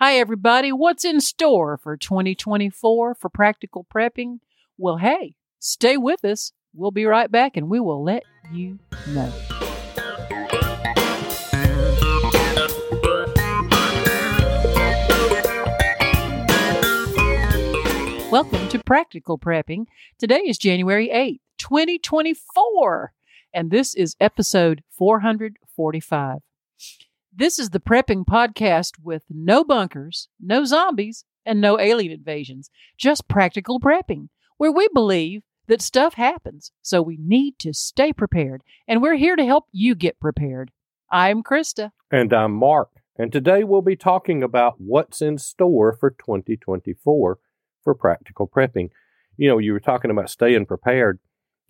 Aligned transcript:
Hi, 0.00 0.14
everybody. 0.14 0.70
What's 0.70 1.04
in 1.04 1.20
store 1.20 1.76
for 1.76 1.96
2024 1.96 3.16
for 3.16 3.28
practical 3.28 3.84
prepping? 3.92 4.38
Well, 4.76 4.98
hey, 4.98 5.34
stay 5.58 5.96
with 5.96 6.24
us. 6.24 6.52
We'll 6.72 6.92
be 6.92 7.04
right 7.04 7.28
back 7.28 7.56
and 7.56 7.68
we 7.68 7.80
will 7.80 8.04
let 8.04 8.22
you 8.52 8.78
know. 9.08 9.32
Welcome 18.30 18.68
to 18.68 18.80
Practical 18.86 19.36
Prepping. 19.36 19.86
Today 20.16 20.42
is 20.46 20.58
January 20.58 21.08
8th, 21.08 21.40
2024, 21.58 23.14
and 23.52 23.72
this 23.72 23.96
is 23.96 24.14
episode 24.20 24.84
445. 24.90 26.38
This 27.38 27.60
is 27.60 27.70
the 27.70 27.78
prepping 27.78 28.24
podcast 28.24 28.94
with 29.00 29.22
no 29.30 29.62
bunkers, 29.62 30.28
no 30.40 30.64
zombies, 30.64 31.24
and 31.46 31.60
no 31.60 31.78
alien 31.78 32.10
invasions, 32.10 32.68
just 32.98 33.28
practical 33.28 33.78
prepping, 33.78 34.30
where 34.56 34.72
we 34.72 34.88
believe 34.92 35.42
that 35.68 35.80
stuff 35.80 36.14
happens, 36.14 36.72
so 36.82 37.00
we 37.00 37.16
need 37.16 37.60
to 37.60 37.72
stay 37.72 38.12
prepared, 38.12 38.64
and 38.88 39.00
we're 39.00 39.14
here 39.14 39.36
to 39.36 39.44
help 39.44 39.66
you 39.70 39.94
get 39.94 40.18
prepared. 40.18 40.72
I'm 41.12 41.44
Krista. 41.44 41.92
And 42.10 42.32
I'm 42.32 42.54
Mark. 42.54 42.90
And 43.16 43.30
today 43.30 43.62
we'll 43.62 43.82
be 43.82 43.94
talking 43.94 44.42
about 44.42 44.80
what's 44.80 45.22
in 45.22 45.38
store 45.38 45.92
for 45.92 46.10
2024 46.10 47.38
for 47.84 47.94
practical 47.94 48.48
prepping. 48.48 48.88
You 49.36 49.50
know, 49.50 49.58
you 49.58 49.74
were 49.74 49.78
talking 49.78 50.10
about 50.10 50.28
staying 50.28 50.66
prepared. 50.66 51.20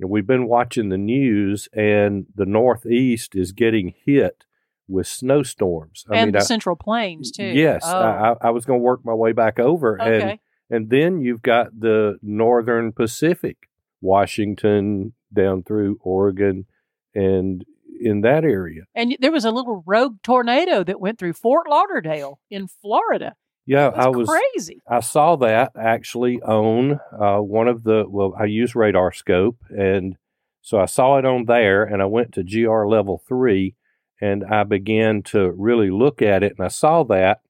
We've 0.01 0.27
been 0.27 0.49
watching 0.49 0.89
the 0.89 0.97
news, 0.97 1.69
and 1.75 2.25
the 2.35 2.47
Northeast 2.47 3.37
is 3.37 3.53
getting 3.53 3.93
hit 4.07 4.45
with 4.89 5.07
snowstorms. 5.07 6.05
I 6.11 6.17
and 6.17 6.29
mean, 6.29 6.33
the 6.33 6.39
I, 6.39 6.43
Central 6.43 6.77
Plains, 6.77 7.31
too. 7.31 7.47
Yes. 7.47 7.83
Oh. 7.85 7.97
I, 7.97 8.35
I, 8.41 8.51
was 8.51 8.65
going 8.65 8.81
to 8.81 8.85
work 8.85 9.01
my 9.05 9.15
way 9.15 9.33
back 9.33 9.59
over. 9.59 10.01
Okay. 10.01 10.31
And, 10.31 10.39
and 10.71 10.91
then 10.91 11.21
you've 11.21 11.43
got 11.43 11.79
the 11.79 12.19
Northern 12.23 12.93
Pacific, 12.93 13.69
Washington 14.01 15.13
down 15.33 15.63
through 15.63 15.99
Oregon 16.03 16.67
and 17.15 17.65
in 18.01 18.21
that 18.23 18.45
area. 18.45 18.83
And 18.95 19.17
there 19.21 19.33
was 19.33 19.45
a 19.45 19.51
little 19.51 19.83
rogue 19.87 20.17
tornado 20.23 20.85
that 20.85 21.01
went 21.01 21.19
through 21.19 21.33
Fort 21.35 21.69
Lauderdale 21.69 22.41
in 22.51 22.69
Florida. 22.69 23.35
Yeah, 23.67 23.89
I 23.89 24.09
was 24.09 24.29
crazy. 24.29 24.81
I 24.89 25.01
saw 25.01 25.37
that 25.37 25.73
actually 25.79 26.41
on 26.41 27.01
uh, 27.13 27.39
one 27.39 27.69
of 27.69 27.85
the. 27.85 28.05
Well, 28.09 28.35
I 28.39 28.45
use 28.45 28.75
radar 28.75 29.13
scope, 29.13 29.59
and 29.69 30.17
so 30.63 30.79
I 30.79 30.87
saw 30.87 31.19
it 31.19 31.27
on 31.27 31.45
there, 31.45 31.85
and 31.85 32.01
I 32.01 32.07
went 32.07 32.33
to 32.35 32.43
GR 32.43 32.87
level 32.87 33.23
three, 33.29 33.75
and 34.21 34.45
I 34.45 34.65
began 34.65 35.23
to 35.25 35.53
really 35.53 35.91
look 35.91 36.23
at 36.23 36.43
it, 36.43 36.55
and 36.57 36.65
I 36.65 36.69
saw 36.69 37.05
that, 37.05 37.41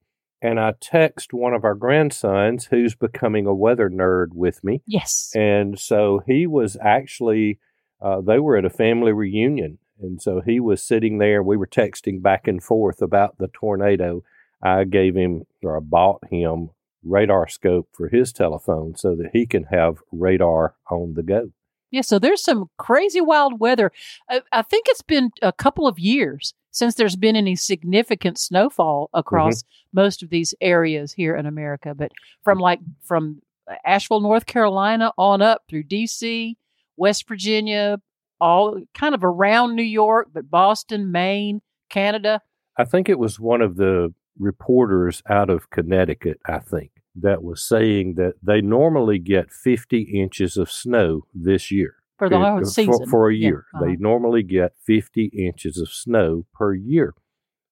and 0.40 0.60
I 0.60 0.74
text 0.80 1.32
one 1.32 1.54
of 1.54 1.64
our 1.64 1.74
grandsons 1.74 2.66
who's 2.66 2.94
becoming 2.94 3.46
a 3.46 3.54
weather 3.54 3.88
nerd 3.88 4.28
with 4.32 4.62
me. 4.62 4.82
Yes, 4.86 5.32
and 5.34 5.78
so 5.78 6.22
he 6.26 6.46
was 6.46 6.76
actually. 6.80 7.58
Uh, 8.00 8.20
they 8.20 8.38
were 8.38 8.56
at 8.56 8.64
a 8.64 8.70
family 8.70 9.12
reunion, 9.12 9.78
and 10.00 10.22
so 10.22 10.40
he 10.44 10.60
was 10.60 10.80
sitting 10.80 11.18
there. 11.18 11.42
We 11.42 11.56
were 11.56 11.66
texting 11.66 12.22
back 12.22 12.46
and 12.46 12.62
forth 12.62 13.02
about 13.02 13.38
the 13.38 13.48
tornado 13.48 14.22
I 14.62 14.84
gave 14.84 15.14
him 15.14 15.44
or 15.62 15.76
I 15.76 15.80
bought 15.80 16.22
him 16.30 16.70
radar 17.04 17.48
scope 17.48 17.88
for 17.92 18.08
his 18.08 18.32
telephone 18.32 18.96
so 18.96 19.14
that 19.16 19.30
he 19.32 19.46
can 19.46 19.64
have 19.64 19.98
radar 20.12 20.74
on 20.90 21.14
the 21.14 21.22
go. 21.22 21.52
Yeah, 21.90 22.02
so 22.02 22.18
there's 22.18 22.42
some 22.42 22.68
crazy 22.76 23.20
wild 23.20 23.60
weather. 23.60 23.92
I, 24.28 24.42
I 24.52 24.62
think 24.62 24.86
it's 24.88 25.02
been 25.02 25.30
a 25.42 25.52
couple 25.52 25.86
of 25.86 25.98
years 25.98 26.54
since 26.70 26.94
there's 26.94 27.16
been 27.16 27.36
any 27.36 27.56
significant 27.56 28.38
snowfall 28.38 29.10
across 29.14 29.62
mm-hmm. 29.62 30.00
most 30.00 30.22
of 30.22 30.30
these 30.30 30.54
areas 30.60 31.12
here 31.12 31.34
in 31.34 31.46
America. 31.46 31.94
But 31.94 32.12
from 32.42 32.58
like 32.58 32.80
from 33.02 33.42
Asheville, 33.84 34.20
North 34.20 34.46
Carolina 34.46 35.12
on 35.16 35.42
up 35.42 35.62
through 35.68 35.84
DC, 35.84 36.56
West 36.96 37.26
Virginia, 37.26 38.00
all 38.40 38.80
kind 38.94 39.14
of 39.14 39.24
around 39.24 39.74
New 39.74 39.82
York, 39.82 40.28
but 40.32 40.50
Boston, 40.50 41.10
Maine, 41.10 41.60
Canada. 41.88 42.40
I 42.76 42.84
think 42.84 43.08
it 43.08 43.18
was 43.18 43.40
one 43.40 43.60
of 43.60 43.76
the 43.76 44.14
reporters 44.38 45.22
out 45.28 45.50
of 45.50 45.70
Connecticut, 45.70 46.38
I 46.46 46.58
think, 46.58 46.90
that 47.20 47.42
was 47.42 47.62
saying 47.62 48.14
that 48.14 48.34
they 48.42 48.60
normally 48.60 49.18
get 49.18 49.52
50 49.52 50.02
inches 50.02 50.56
of 50.56 50.70
snow 50.70 51.26
this 51.34 51.70
year. 51.70 51.96
For 52.18 52.28
the 52.28 52.38
whole 52.38 52.64
season. 52.64 52.92
For, 53.04 53.06
for 53.06 53.30
a 53.30 53.34
year. 53.34 53.66
Yeah. 53.72 53.80
Uh-huh. 53.80 53.86
They 53.86 53.96
normally 53.96 54.42
get 54.42 54.72
50 54.84 55.26
inches 55.26 55.78
of 55.78 55.88
snow 55.88 56.46
per 56.52 56.74
year. 56.74 57.14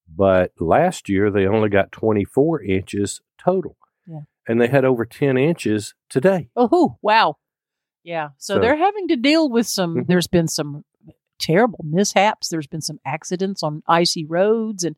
But 0.08 0.52
last 0.60 1.08
year, 1.08 1.30
they 1.30 1.46
only 1.46 1.68
got 1.68 1.90
24 1.90 2.62
inches 2.62 3.20
total. 3.38 3.76
Yeah. 4.06 4.20
And 4.46 4.60
they 4.60 4.68
had 4.68 4.84
over 4.84 5.04
10 5.04 5.36
inches 5.36 5.94
today. 6.08 6.48
Oh, 6.54 6.96
wow. 7.02 7.38
Yeah. 8.04 8.28
So, 8.38 8.54
so 8.54 8.60
they're 8.60 8.76
having 8.76 9.08
to 9.08 9.16
deal 9.16 9.50
with 9.50 9.66
some, 9.66 9.96
mm-hmm. 9.96 10.02
there's 10.06 10.28
been 10.28 10.46
some 10.46 10.84
terrible 11.40 11.84
mishaps. 11.84 12.48
There's 12.48 12.68
been 12.68 12.80
some 12.80 13.00
accidents 13.04 13.64
on 13.64 13.82
icy 13.88 14.24
roads 14.24 14.84
and 14.84 14.94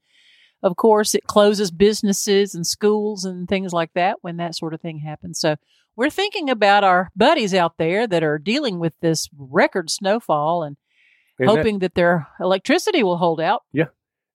of 0.62 0.76
course, 0.76 1.14
it 1.14 1.24
closes 1.24 1.70
businesses 1.70 2.54
and 2.54 2.66
schools 2.66 3.24
and 3.24 3.48
things 3.48 3.72
like 3.72 3.92
that 3.94 4.18
when 4.22 4.36
that 4.38 4.54
sort 4.54 4.74
of 4.74 4.80
thing 4.80 4.98
happens. 4.98 5.38
So 5.38 5.56
we're 5.96 6.10
thinking 6.10 6.50
about 6.50 6.84
our 6.84 7.10
buddies 7.16 7.54
out 7.54 7.74
there 7.78 8.06
that 8.06 8.22
are 8.22 8.38
dealing 8.38 8.78
with 8.78 8.94
this 9.00 9.28
record 9.36 9.90
snowfall 9.90 10.62
and, 10.62 10.76
and 11.38 11.48
hoping 11.48 11.80
that, 11.80 11.94
that 11.94 11.94
their 11.94 12.28
electricity 12.40 13.02
will 13.02 13.18
hold 13.18 13.40
out. 13.40 13.62
Yeah. 13.72 13.86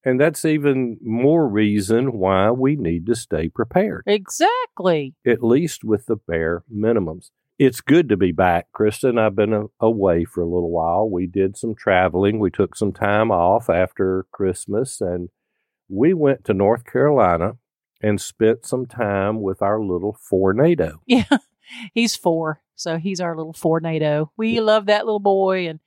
And 0.06 0.20
that's 0.20 0.44
even 0.44 0.98
more 1.02 1.48
reason 1.48 2.12
why 2.12 2.52
we 2.52 2.76
need 2.76 3.06
to 3.06 3.16
stay 3.16 3.48
prepared. 3.48 4.04
Exactly. 4.06 5.16
At 5.26 5.44
least 5.44 5.84
with 5.86 6.08
the 6.08 6.18
bare 6.18 6.64
minimums. 6.74 7.30
It's 7.58 7.80
good 7.82 8.10
to 8.10 8.18
be 8.18 8.34
back. 8.34 8.68
Krista. 8.76 9.18
I've 9.18 9.36
been 9.36 9.54
a- 9.54 9.66
away 9.80 10.26
for 10.26 10.42
a 10.42 10.50
little 10.50 10.72
while. 10.72 11.10
We 11.10 11.28
did 11.28 11.56
some 11.56 11.76
traveling. 11.76 12.40
We 12.40 12.52
took 12.52 12.76
some 12.76 12.92
time 12.92 13.32
off 13.32 13.70
after 13.70 14.26
Christmas 14.32 15.00
and 15.00 15.30
we 15.90 16.14
went 16.14 16.46
to 16.46 16.54
North 16.54 16.86
Carolina 16.86 17.54
and 18.02 18.20
spent 18.20 18.66
some 18.66 18.86
time 18.86 19.42
with 19.42 19.62
our 19.62 19.82
little 19.82 20.18
tornado. 20.30 21.02
Yeah, 21.08 21.38
he's 21.94 22.16
four, 22.16 22.62
so 22.76 22.98
he's 22.98 23.22
our 23.22 23.38
little 23.38 23.54
tornado. 23.54 24.32
We 24.36 24.60
love 24.60 24.88
that 24.88 25.06
little 25.06 25.20
boy, 25.20 25.70
and 25.70 25.80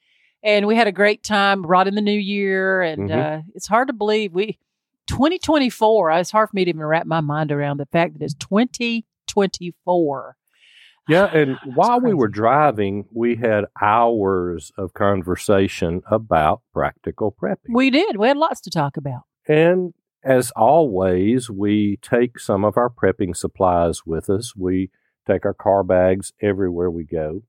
and 0.43 0.67
we 0.67 0.75
had 0.75 0.87
a 0.87 0.93
great 0.93 1.23
time. 1.23 1.63
Brought 1.63 1.87
in 1.87 1.95
the 1.95 2.01
new 2.01 2.19
year, 2.19 2.81
and 2.81 3.11
mm-hmm. 3.11 3.19
uh, 3.19 3.43
it's 3.55 3.67
hard 3.67 3.89
to 3.89 3.95
believe 3.95 4.33
we 4.33 4.59
2024. 5.09 6.13
It's 6.13 6.31
hard 6.31 6.49
for 6.49 6.57
me 6.57 6.65
to 6.65 6.71
even 6.71 6.83
wrap 6.83 7.07
my 7.07 7.21
mind 7.21 7.53
around 7.53 7.79
the 7.79 7.87
fact 7.87 8.15
that 8.15 8.23
it's 8.23 8.35
2024. 8.35 10.37
Yeah, 11.09 11.27
and 11.27 11.57
while 11.77 12.01
we 12.01 12.15
were 12.15 12.27
driving, 12.27 13.05
we 13.13 13.37
had 13.37 13.67
hours 13.81 14.73
of 14.77 14.93
conversation 14.93 16.03
about 16.11 16.63
practical 16.73 17.31
prepping. 17.31 17.75
We 17.75 17.91
did. 17.91 18.17
We 18.17 18.27
had 18.27 18.37
lots 18.37 18.61
to 18.63 18.71
talk 18.71 18.97
about. 18.97 19.23
And 19.49 19.95
as 20.25 20.51
always, 20.57 21.49
we 21.51 21.99
take 22.03 22.39
some 22.39 22.65
of 22.65 22.77
our 22.77 22.91
prepping 22.91 23.37
supplies 23.37 24.05
with 24.05 24.29
us. 24.29 24.55
We 24.57 24.91
take 25.27 25.45
our 25.45 25.55
car 25.55 25.85
bags 25.85 26.33
everywhere 26.41 26.91
we 26.91 27.05
go. 27.05 27.43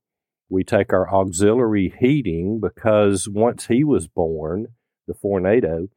We 0.48 0.64
take 0.64 0.92
our 0.92 1.12
auxiliary 1.12 1.92
heating 1.98 2.60
because 2.60 3.28
once 3.28 3.66
he 3.66 3.84
was 3.84 4.08
born, 4.08 4.68
the 5.06 5.14
tornado, 5.14 5.88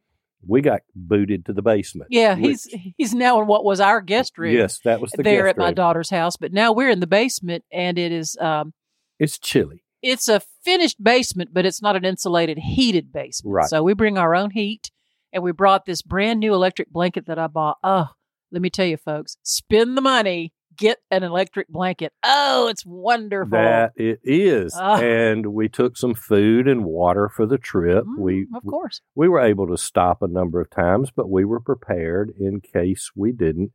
we 0.46 0.62
got 0.62 0.82
booted 0.96 1.46
to 1.46 1.54
the 1.54 1.62
basement. 1.62 2.08
Yeah, 2.12 2.36
which, 2.36 2.44
he's 2.44 2.94
he's 2.98 3.14
now 3.14 3.40
in 3.42 3.48
what 3.48 3.64
was 3.64 3.80
our 3.80 4.02
guest 4.02 4.38
room. 4.38 4.56
Yes, 4.56 4.80
that 4.84 5.00
was 5.00 5.12
the 5.12 5.24
there 5.24 5.48
at 5.48 5.58
room. 5.58 5.68
my 5.68 5.74
daughter's 5.74 6.10
house, 6.10 6.36
but 6.36 6.52
now 6.52 6.72
we're 6.72 6.90
in 6.90 7.00
the 7.00 7.08
basement 7.08 7.64
and 7.72 7.98
it 7.98 8.12
is 8.12 8.36
um 8.42 8.74
it's 9.20 9.38
chilly. 9.38 9.84
It's 10.02 10.28
a 10.28 10.42
finished 10.64 11.02
basement, 11.02 11.52
but 11.54 11.66
it's 11.66 11.82
not 11.82 11.96
an 11.96 12.06
insulated 12.06 12.58
heated 12.58 13.14
basement. 13.14 13.54
Right. 13.54 13.70
So 13.70 13.84
we 13.84 13.94
bring 13.94 14.18
our 14.18 14.34
own 14.34 14.50
heat 14.50 14.90
and 15.34 15.44
we 15.44 15.52
brought 15.52 15.86
this 15.86 16.02
brand 16.02 16.40
new 16.40 16.54
electric 16.54 16.90
blanket 16.90 17.28
that 17.28 17.40
I 17.40 17.48
bought. 17.48 17.78
Oh, 17.84 18.10
let 18.52 18.62
me 18.62 18.70
tell 18.70 18.86
you, 18.86 18.98
folks, 18.98 19.38
spend 19.44 19.98
the 19.98 20.02
money, 20.02 20.54
get 20.76 21.00
an 21.10 21.24
electric 21.24 21.68
blanket. 21.70 22.12
Oh, 22.24 22.68
it's 22.68 22.86
wonderful. 22.86 23.52
That 23.52 23.94
it 23.96 24.20
is. 24.24 24.76
Oh. 24.78 24.96
And 24.96 25.48
we 25.48 25.70
took 25.70 25.98
some 25.98 26.14
food 26.14 26.68
and 26.68 26.84
water 26.86 27.30
for 27.30 27.46
the 27.46 27.58
trip. 27.58 28.06
Mm, 28.06 28.20
we 28.20 28.48
of 28.56 28.64
course 28.66 29.02
we 29.16 29.30
were 29.30 29.40
able 29.40 29.68
to 29.68 29.78
stop 29.78 30.22
a 30.22 30.28
number 30.28 30.60
of 30.60 30.70
times, 30.70 31.12
but 31.16 31.30
we 31.30 31.46
were 31.46 31.60
prepared 31.60 32.34
in 32.40 32.62
case 32.62 33.12
we 33.16 33.32
didn't. 33.32 33.72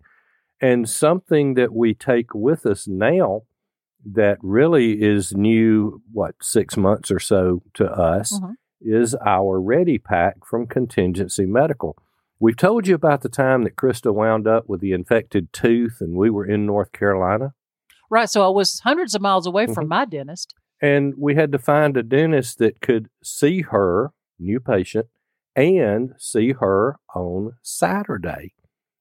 And 0.61 0.89
something 0.89 1.55
that 1.55 1.73
we 1.73 1.95
take 1.95 2.35
with 2.35 2.65
us 2.65 2.89
now 2.89 3.43
that 4.05 4.39
really 4.41 5.03
is 5.03 5.35
new, 5.35 6.01
what, 6.13 6.37
six 6.41 6.77
months 6.77 7.11
or 7.11 7.19
so 7.19 7.63
to 7.75 7.91
us, 7.91 8.33
mm-hmm 8.33 8.53
is 8.81 9.15
our 9.27 9.61
Ready 9.61 9.99
Pack 9.99 10.45
from 10.45 10.67
Contingency 10.67 11.47
Medical. 11.47 11.97
We've 12.39 12.57
told 12.57 12.87
you 12.87 12.95
about 12.95 13.23
the 13.23 13.29
time 13.29 13.65
that 13.65 13.77
Krista 13.77 14.13
wound 14.13 14.47
up 14.47 14.69
with 14.69 14.81
the 14.81 14.93
infected 14.93 15.53
tooth 15.53 15.99
and 16.01 16.17
we 16.17 16.29
were 16.29 16.45
in 16.45 16.67
North 16.67 16.93
Carolina. 16.93 17.55
Right. 18.11 18.29
So 18.29 18.45
I 18.45 18.49
was 18.49 18.81
hundreds 18.81 19.15
of 19.15 19.23
miles 19.23 19.47
away 19.47 19.67
from 19.67 19.85
mm-hmm. 19.85 19.89
my 19.89 20.05
dentist. 20.05 20.55
And 20.81 21.15
we 21.17 21.35
had 21.35 21.53
to 21.53 21.59
find 21.59 21.97
a 21.97 22.03
dentist 22.03 22.59
that 22.59 22.81
could 22.81 23.09
see 23.23 23.63
her, 23.63 24.13
new 24.39 24.61
patient, 24.61 25.07
and 25.55 26.15
see 26.19 26.53
her 26.53 26.99
on 27.15 27.55
Saturday. 27.63 28.53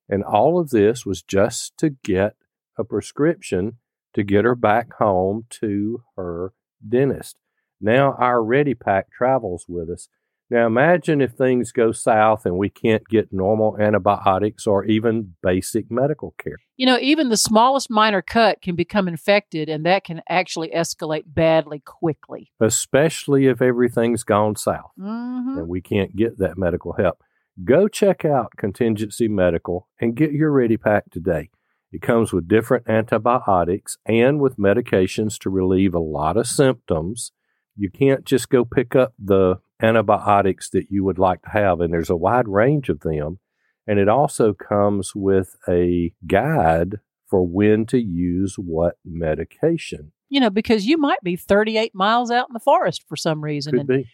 And 0.08 0.24
all 0.24 0.58
of 0.60 0.70
this 0.70 1.06
was 1.06 1.22
just 1.22 1.78
to 1.80 1.90
get 1.90 2.36
a 2.78 2.84
prescription 2.84 3.78
to 4.14 4.24
get 4.24 4.46
her 4.46 4.56
back 4.56 4.94
home 4.94 5.46
to 5.50 6.04
her 6.16 6.54
dentist. 6.88 7.38
Now 7.82 8.16
our 8.20 8.44
Ready 8.44 8.74
Pack 8.74 9.12
travels 9.12 9.66
with 9.68 9.90
us. 9.90 10.08
Now 10.50 10.68
imagine 10.68 11.22
if 11.22 11.32
things 11.32 11.72
go 11.72 11.92
south 11.92 12.46
and 12.46 12.58
we 12.58 12.70
can't 12.70 13.08
get 13.08 13.34
normal 13.34 13.78
antibiotics 13.80 14.68
or 14.68 14.86
even 14.86 15.34
basic 15.42 15.90
medical 15.90 16.36
care. 16.38 16.58
You 16.78 16.86
know, 16.86 17.00
even 17.02 17.30
the 17.30 17.38
smallest 17.38 17.90
minor 17.90 18.22
cut 18.22 18.62
can 18.62 18.76
become 18.76 19.08
infected, 19.08 19.70
and 19.70 19.86
that 19.86 20.04
can 20.04 20.22
actually 20.30 20.70
escalate 20.70 21.24
badly 21.26 21.80
quickly. 21.80 22.52
Especially 22.60 23.48
if 23.48 23.60
everything's 23.62 24.24
gone 24.24 24.56
south 24.56 24.92
Mm-hmm. 25.00 25.58
and 25.58 25.68
we 25.68 25.82
can't 25.82 26.16
get 26.16 26.38
that 26.38 26.58
medical 26.58 26.94
help. 26.94 27.24
Go 27.64 27.88
check 27.88 28.24
out 28.26 28.52
Contingency 28.58 29.28
Medical 29.28 29.88
and 30.00 30.16
get 30.16 30.32
your 30.32 30.52
Ready 30.52 30.78
Pack 30.78 31.10
today. 31.10 31.50
It 31.92 32.02
comes 32.02 32.34
with 32.34 32.48
different 32.48 32.88
antibiotics 32.90 33.98
and 34.06 34.40
with 34.40 34.58
medications 34.58 35.40
to 35.40 35.50
relieve 35.50 35.96
a 35.96 36.00
lot 36.00 36.36
of 36.38 36.46
symptoms. 36.46 37.32
You 37.76 37.90
can't 37.90 38.26
just 38.26 38.50
go 38.50 38.66
pick 38.66 38.96
up 38.96 39.14
the 39.20 39.58
antibiotics 39.82 40.70
that 40.70 40.88
you 40.90 41.04
would 41.04 41.20
like 41.20 41.42
to 41.44 41.50
have, 41.50 41.80
and 41.82 41.94
there's 41.94 42.10
a 42.10 42.16
wide 42.16 42.48
range 42.48 42.90
of 42.90 43.02
them. 43.02 43.40
And 43.88 44.00
it 44.00 44.10
also 44.10 44.54
comes 44.54 45.14
with 45.14 45.56
a 45.68 46.14
guide 46.26 47.00
for 47.28 47.46
when 47.46 47.86
to 47.88 48.00
use 48.00 48.56
what 48.58 48.96
medication. 49.04 50.12
You 50.30 50.40
know, 50.40 50.50
because 50.50 50.86
you 50.86 50.98
might 50.98 51.22
be 51.24 51.36
38 51.36 51.94
miles 51.94 52.32
out 52.32 52.48
in 52.50 52.54
the 52.54 52.60
forest 52.60 53.04
for 53.08 53.16
some 53.16 53.44
reason, 53.44 53.74
Could 53.74 53.80
and 53.82 53.88
be. 53.88 54.08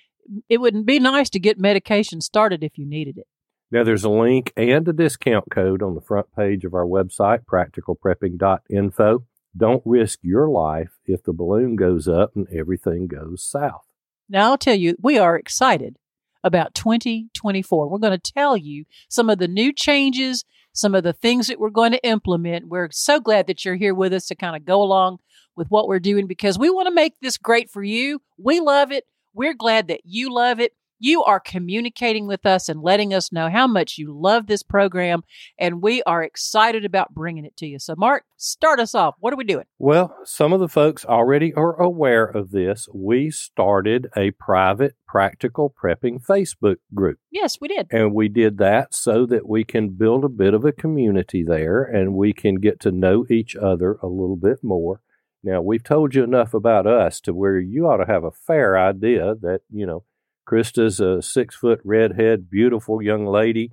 it 0.49 0.59
wouldn't 0.59 0.85
be 0.85 0.99
nice 0.99 1.29
to 1.31 1.39
get 1.39 1.59
medication 1.59 2.19
started 2.19 2.63
if 2.63 2.77
you 2.77 2.85
needed 2.85 3.17
it. 3.17 3.27
Now, 3.71 3.85
there's 3.85 4.03
a 4.03 4.09
link 4.09 4.51
and 4.57 4.85
a 4.87 4.93
discount 4.93 5.45
code 5.49 5.81
on 5.81 5.95
the 5.95 6.01
front 6.01 6.27
page 6.35 6.65
of 6.65 6.73
our 6.73 6.85
website, 6.85 7.45
practicalprepping.info. 7.45 9.23
Don't 9.55 9.83
risk 9.85 10.19
your 10.21 10.47
life 10.49 10.91
if 11.05 11.23
the 11.23 11.33
balloon 11.33 11.75
goes 11.75 12.07
up 12.07 12.35
and 12.35 12.47
everything 12.49 13.07
goes 13.07 13.43
south. 13.43 13.85
Now, 14.29 14.51
I'll 14.51 14.57
tell 14.57 14.75
you, 14.75 14.95
we 15.01 15.17
are 15.17 15.35
excited 15.35 15.97
about 16.43 16.73
2024. 16.73 17.89
We're 17.89 17.97
going 17.97 18.17
to 18.17 18.31
tell 18.33 18.55
you 18.55 18.85
some 19.09 19.29
of 19.29 19.39
the 19.39 19.47
new 19.47 19.73
changes, 19.73 20.45
some 20.73 20.95
of 20.95 21.03
the 21.03 21.13
things 21.13 21.47
that 21.47 21.59
we're 21.59 21.69
going 21.69 21.91
to 21.91 22.07
implement. 22.07 22.69
We're 22.69 22.89
so 22.91 23.19
glad 23.19 23.47
that 23.47 23.65
you're 23.65 23.75
here 23.75 23.93
with 23.93 24.13
us 24.13 24.27
to 24.27 24.35
kind 24.35 24.55
of 24.55 24.65
go 24.65 24.81
along 24.81 25.19
with 25.55 25.67
what 25.67 25.87
we're 25.87 25.99
doing 25.99 26.27
because 26.27 26.57
we 26.57 26.69
want 26.69 26.87
to 26.87 26.93
make 26.93 27.19
this 27.19 27.37
great 27.37 27.69
for 27.69 27.83
you. 27.83 28.21
We 28.37 28.59
love 28.59 28.91
it. 28.91 29.05
We're 29.33 29.53
glad 29.53 29.89
that 29.89 30.01
you 30.05 30.33
love 30.33 30.59
it. 30.59 30.73
You 31.03 31.23
are 31.23 31.39
communicating 31.39 32.27
with 32.27 32.45
us 32.45 32.69
and 32.69 32.79
letting 32.79 33.11
us 33.11 33.31
know 33.31 33.49
how 33.49 33.65
much 33.65 33.97
you 33.97 34.15
love 34.15 34.45
this 34.45 34.61
program, 34.61 35.23
and 35.57 35.81
we 35.81 36.03
are 36.03 36.21
excited 36.21 36.85
about 36.85 37.15
bringing 37.15 37.43
it 37.43 37.57
to 37.57 37.65
you. 37.65 37.79
So, 37.79 37.95
Mark, 37.97 38.23
start 38.37 38.79
us 38.79 38.93
off. 38.93 39.15
What 39.17 39.33
are 39.33 39.35
we 39.35 39.43
doing? 39.43 39.65
Well, 39.79 40.15
some 40.25 40.53
of 40.53 40.59
the 40.59 40.67
folks 40.67 41.03
already 41.03 41.55
are 41.55 41.73
aware 41.81 42.25
of 42.25 42.51
this. 42.51 42.87
We 42.93 43.31
started 43.31 44.09
a 44.15 44.29
private 44.29 44.93
practical 45.07 45.73
prepping 45.73 46.23
Facebook 46.23 46.75
group. 46.93 47.17
Yes, 47.31 47.57
we 47.59 47.67
did. 47.67 47.87
And 47.89 48.13
we 48.13 48.29
did 48.29 48.59
that 48.59 48.93
so 48.93 49.25
that 49.25 49.49
we 49.49 49.63
can 49.63 49.89
build 49.89 50.23
a 50.23 50.29
bit 50.29 50.53
of 50.53 50.65
a 50.65 50.71
community 50.71 51.43
there 51.43 51.81
and 51.81 52.13
we 52.13 52.31
can 52.31 52.57
get 52.57 52.79
to 52.81 52.91
know 52.91 53.25
each 53.27 53.55
other 53.55 53.97
a 54.03 54.07
little 54.07 54.37
bit 54.37 54.59
more. 54.61 55.01
Now, 55.43 55.63
we've 55.63 55.83
told 55.83 56.13
you 56.13 56.23
enough 56.23 56.53
about 56.53 56.85
us 56.85 57.19
to 57.21 57.33
where 57.33 57.59
you 57.59 57.87
ought 57.87 57.97
to 57.97 58.05
have 58.05 58.23
a 58.23 58.29
fair 58.29 58.77
idea 58.77 59.33
that, 59.41 59.61
you 59.71 59.87
know, 59.87 60.03
Krista's 60.51 60.99
a 60.99 61.21
six 61.21 61.55
foot 61.55 61.79
redhead, 61.85 62.49
beautiful 62.49 63.01
young 63.01 63.25
lady, 63.25 63.71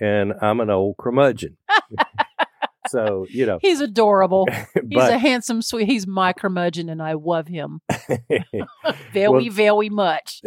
and 0.00 0.32
I'm 0.42 0.58
an 0.60 0.70
old 0.70 0.96
curmudgeon. 0.98 1.56
so, 2.88 3.26
you 3.30 3.46
know, 3.46 3.58
He's 3.62 3.80
adorable. 3.80 4.46
He's 4.90 5.02
a 5.04 5.18
handsome, 5.18 5.62
sweet. 5.62 5.86
He's 5.88 6.06
my 6.06 6.32
curmudgeon, 6.32 6.88
and 6.88 7.02
I 7.02 7.12
love 7.12 7.46
him 7.48 7.80
very, 9.12 9.28
Well- 9.28 9.50
very 9.50 9.88
much. 9.88 10.40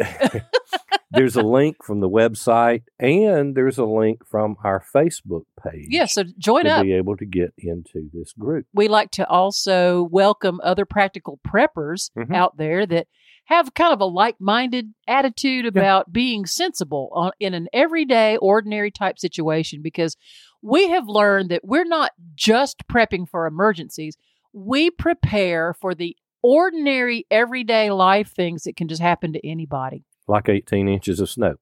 there's 1.12 1.34
a 1.36 1.42
link 1.42 1.76
from 1.84 2.00
the 2.00 2.08
website 2.08 2.82
and 3.00 3.56
there's 3.56 3.78
a 3.78 3.84
link 3.84 4.20
from 4.28 4.56
our 4.62 4.82
Facebook 4.94 5.42
page. 5.62 5.86
Yeah, 5.88 6.06
so 6.06 6.22
join 6.38 6.64
to 6.64 6.70
up. 6.70 6.82
be 6.84 6.92
able 6.92 7.16
to 7.16 7.26
get 7.26 7.52
into 7.58 8.08
this 8.12 8.32
group. 8.32 8.66
We 8.72 8.86
like 8.88 9.10
to 9.12 9.26
also 9.28 10.04
welcome 10.04 10.60
other 10.62 10.84
practical 10.84 11.40
preppers 11.46 12.10
Mhm. 12.16 12.34
out 12.34 12.58
there 12.58 12.86
that 12.86 13.08
have 13.50 13.74
kind 13.74 13.92
of 13.92 14.00
a 14.00 14.06
like-minded 14.06 14.94
attitude 15.06 15.66
about 15.66 16.12
being 16.12 16.46
sensible 16.46 17.10
on, 17.12 17.32
in 17.38 17.52
an 17.52 17.68
everyday, 17.72 18.36
ordinary 18.38 18.90
type 18.90 19.18
situation. 19.18 19.82
Because 19.82 20.16
we 20.62 20.88
have 20.88 21.08
learned 21.08 21.50
that 21.50 21.64
we're 21.64 21.84
not 21.84 22.12
just 22.34 22.86
prepping 22.90 23.28
for 23.28 23.46
emergencies; 23.46 24.16
we 24.52 24.90
prepare 24.90 25.74
for 25.74 25.94
the 25.94 26.16
ordinary, 26.42 27.26
everyday 27.30 27.90
life 27.90 28.32
things 28.32 28.62
that 28.62 28.76
can 28.76 28.88
just 28.88 29.02
happen 29.02 29.32
to 29.34 29.46
anybody. 29.46 30.04
Like 30.26 30.48
18 30.48 30.88
inches 30.88 31.20
of 31.20 31.28
snow. 31.28 31.56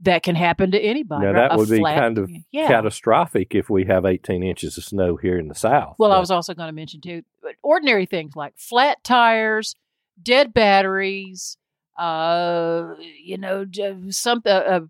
that 0.00 0.22
can 0.22 0.34
happen 0.34 0.70
to 0.72 0.78
anybody. 0.80 1.26
Now, 1.26 1.32
right? 1.32 1.48
that 1.48 1.54
A 1.54 1.56
would 1.58 1.70
be 1.70 1.78
flat- 1.78 1.98
kind 1.98 2.18
of 2.18 2.30
yeah. 2.50 2.66
catastrophic 2.66 3.54
if 3.54 3.70
we 3.70 3.84
have 3.86 4.04
18 4.04 4.42
inches 4.42 4.76
of 4.76 4.84
snow 4.84 5.16
here 5.16 5.38
in 5.38 5.46
the 5.48 5.54
South. 5.54 5.94
Well, 5.98 6.12
I 6.12 6.18
was 6.18 6.30
also 6.30 6.54
going 6.54 6.66
to 6.68 6.72
mention 6.72 7.00
too, 7.00 7.22
but 7.40 7.52
ordinary 7.62 8.06
things 8.06 8.34
like 8.36 8.54
flat 8.56 9.02
tires, 9.04 9.74
dead 10.22 10.54
batteries, 10.54 11.56
uh, 11.98 12.94
you 13.22 13.38
know, 13.38 13.66
some 14.10 14.42
uh, 14.46 14.48
uh, 14.48 14.80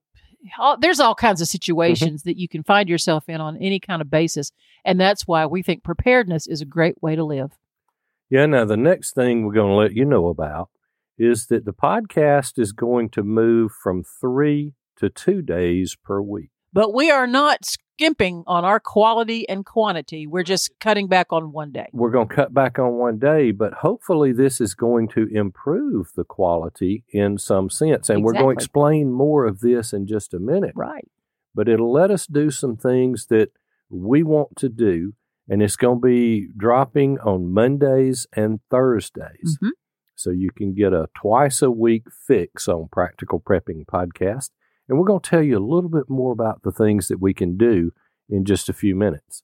all, 0.59 0.77
there's 0.79 1.01
all 1.01 1.15
kinds 1.15 1.41
of 1.41 1.49
situations 1.49 2.25
that 2.25 2.39
you 2.39 2.49
can 2.49 2.63
find 2.63 2.89
yourself 2.89 3.29
in 3.29 3.41
on 3.41 3.57
any 3.59 3.81
kind 3.81 4.03
of 4.03 4.11
basis, 4.11 4.53
and 4.85 5.01
that's 5.01 5.27
why 5.27 5.47
we 5.47 5.63
think 5.63 5.83
preparedness 5.83 6.47
is 6.47 6.61
a 6.61 6.67
great 6.67 7.01
way 7.03 7.17
to 7.17 7.25
live. 7.25 7.53
Yeah, 8.31 8.47
now 8.47 8.65
the 8.65 8.77
next 8.77 9.15
thing 9.15 9.45
we're 9.45 9.53
going 9.53 9.71
to 9.71 9.75
let 9.75 9.95
you 9.95 10.05
know 10.05 10.29
about 10.29 10.71
is 11.19 11.47
that 11.47 11.65
the 11.65 11.73
podcast 11.73 12.59
is 12.59 12.73
going 12.73 13.11
to 13.11 13.23
move 13.23 13.73
from 13.73 14.03
three 14.03 14.75
to 14.97 15.11
two 15.11 15.43
days 15.43 15.97
per 16.03 16.21
week. 16.21 16.51
But 16.73 16.95
we 16.95 17.11
are 17.11 17.27
not 17.27 17.77
skimping 17.97 18.43
on 18.47 18.65
our 18.65 18.81
quality 18.81 19.49
and 19.49 19.65
quantity. 19.65 20.27
We're 20.27 20.43
just 20.43 20.73
cutting 20.81 21.09
back 21.09 21.29
on 21.31 21.53
one 21.53 21.73
day. 21.73 21.89
We're 21.93 22.11
going 22.11 22.29
to 22.29 22.35
cut 22.35 22.55
back 22.55 22.79
on 22.79 22.95
one 22.95 23.19
day, 23.19 23.51
but 23.51 23.75
hopefully 23.75 24.33
this 24.33 24.61
is 24.61 24.75
going 24.75 25.09
to 25.09 25.29
improve 25.33 26.11
the 26.17 26.25
quality 26.25 27.05
in 27.13 27.39
some 27.39 27.71
sense. 27.71 28.09
And 28.09 28.25
we're 28.25 28.33
going 28.33 28.57
to 28.57 28.61
explain 28.63 29.13
more 29.13 29.47
of 29.47 29.61
this 29.61 29.93
in 29.93 30.07
just 30.07 30.35
a 30.35 30.39
minute. 30.39 30.73
Right. 30.75 31.09
But 31.55 31.69
it'll 31.69 31.93
let 31.93 32.11
us 32.11 32.27
do 32.27 32.51
some 32.51 32.77
things 32.77 33.27
that 33.27 33.51
we 33.91 34.23
want 34.23 34.57
to 34.57 34.69
do. 34.69 35.13
And 35.49 35.63
it's 35.63 35.77
going 35.77 36.01
to 36.01 36.07
be 36.07 36.49
dropping 36.57 37.19
on 37.19 37.53
Mondays 37.53 38.27
and 38.35 38.61
Thursdays. 38.71 39.59
Mhm. 39.63 39.71
So 40.15 40.31
you 40.31 40.51
can 40.57 40.73
get 40.73 40.93
a 40.93 41.09
twice 41.15 41.63
a 41.63 41.71
week 41.71 42.05
fix 42.27 42.69
on 42.69 42.89
Practical 42.91 43.41
Prepping 43.41 43.85
Podcast. 43.85 44.51
And 44.93 44.99
we're 44.99 45.07
going 45.07 45.21
to 45.21 45.31
tell 45.31 45.43
you 45.43 45.57
a 45.57 45.59
little 45.59 45.89
bit 45.89 46.11
more 46.11 46.33
about 46.33 46.65
the 46.65 46.71
things 46.71 47.09
that 47.09 47.19
we 47.19 47.33
can 47.33 47.57
do 47.57 47.93
in 48.29 48.45
just 48.45 48.69
a 48.69 48.75
few 48.75 48.95
minutes. 48.95 49.43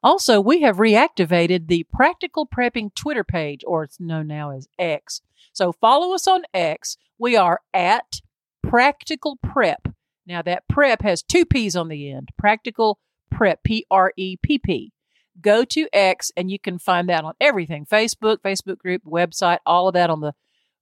Also, 0.00 0.40
we 0.40 0.62
have 0.62 0.76
reactivated 0.76 1.66
the 1.66 1.84
Practical 1.92 2.46
Prepping 2.46 2.94
Twitter 2.94 3.24
page, 3.24 3.64
or 3.66 3.82
it's 3.82 3.98
known 3.98 4.28
now 4.28 4.52
as 4.52 4.68
X. 4.78 5.22
So 5.52 5.72
follow 5.72 6.14
us 6.14 6.28
on 6.28 6.42
X. 6.54 6.98
We 7.18 7.34
are 7.34 7.62
at 7.74 8.20
Practical 8.62 9.38
Prep. 9.42 9.88
Now, 10.24 10.40
that 10.42 10.68
prep 10.68 11.02
has 11.02 11.20
two 11.20 11.44
P's 11.44 11.74
on 11.74 11.88
the 11.88 12.08
end 12.08 12.28
Practical 12.38 13.00
Prep, 13.28 13.64
P 13.64 13.86
R 13.90 14.12
E 14.16 14.36
P 14.40 14.56
P. 14.56 14.92
Go 15.40 15.64
to 15.64 15.88
X 15.92 16.30
and 16.36 16.48
you 16.48 16.60
can 16.60 16.78
find 16.78 17.08
that 17.08 17.24
on 17.24 17.34
everything 17.40 17.86
Facebook, 17.86 18.36
Facebook 18.36 18.78
group, 18.78 19.02
website, 19.04 19.58
all 19.66 19.88
of 19.88 19.94
that 19.94 20.10
on 20.10 20.20
the 20.20 20.34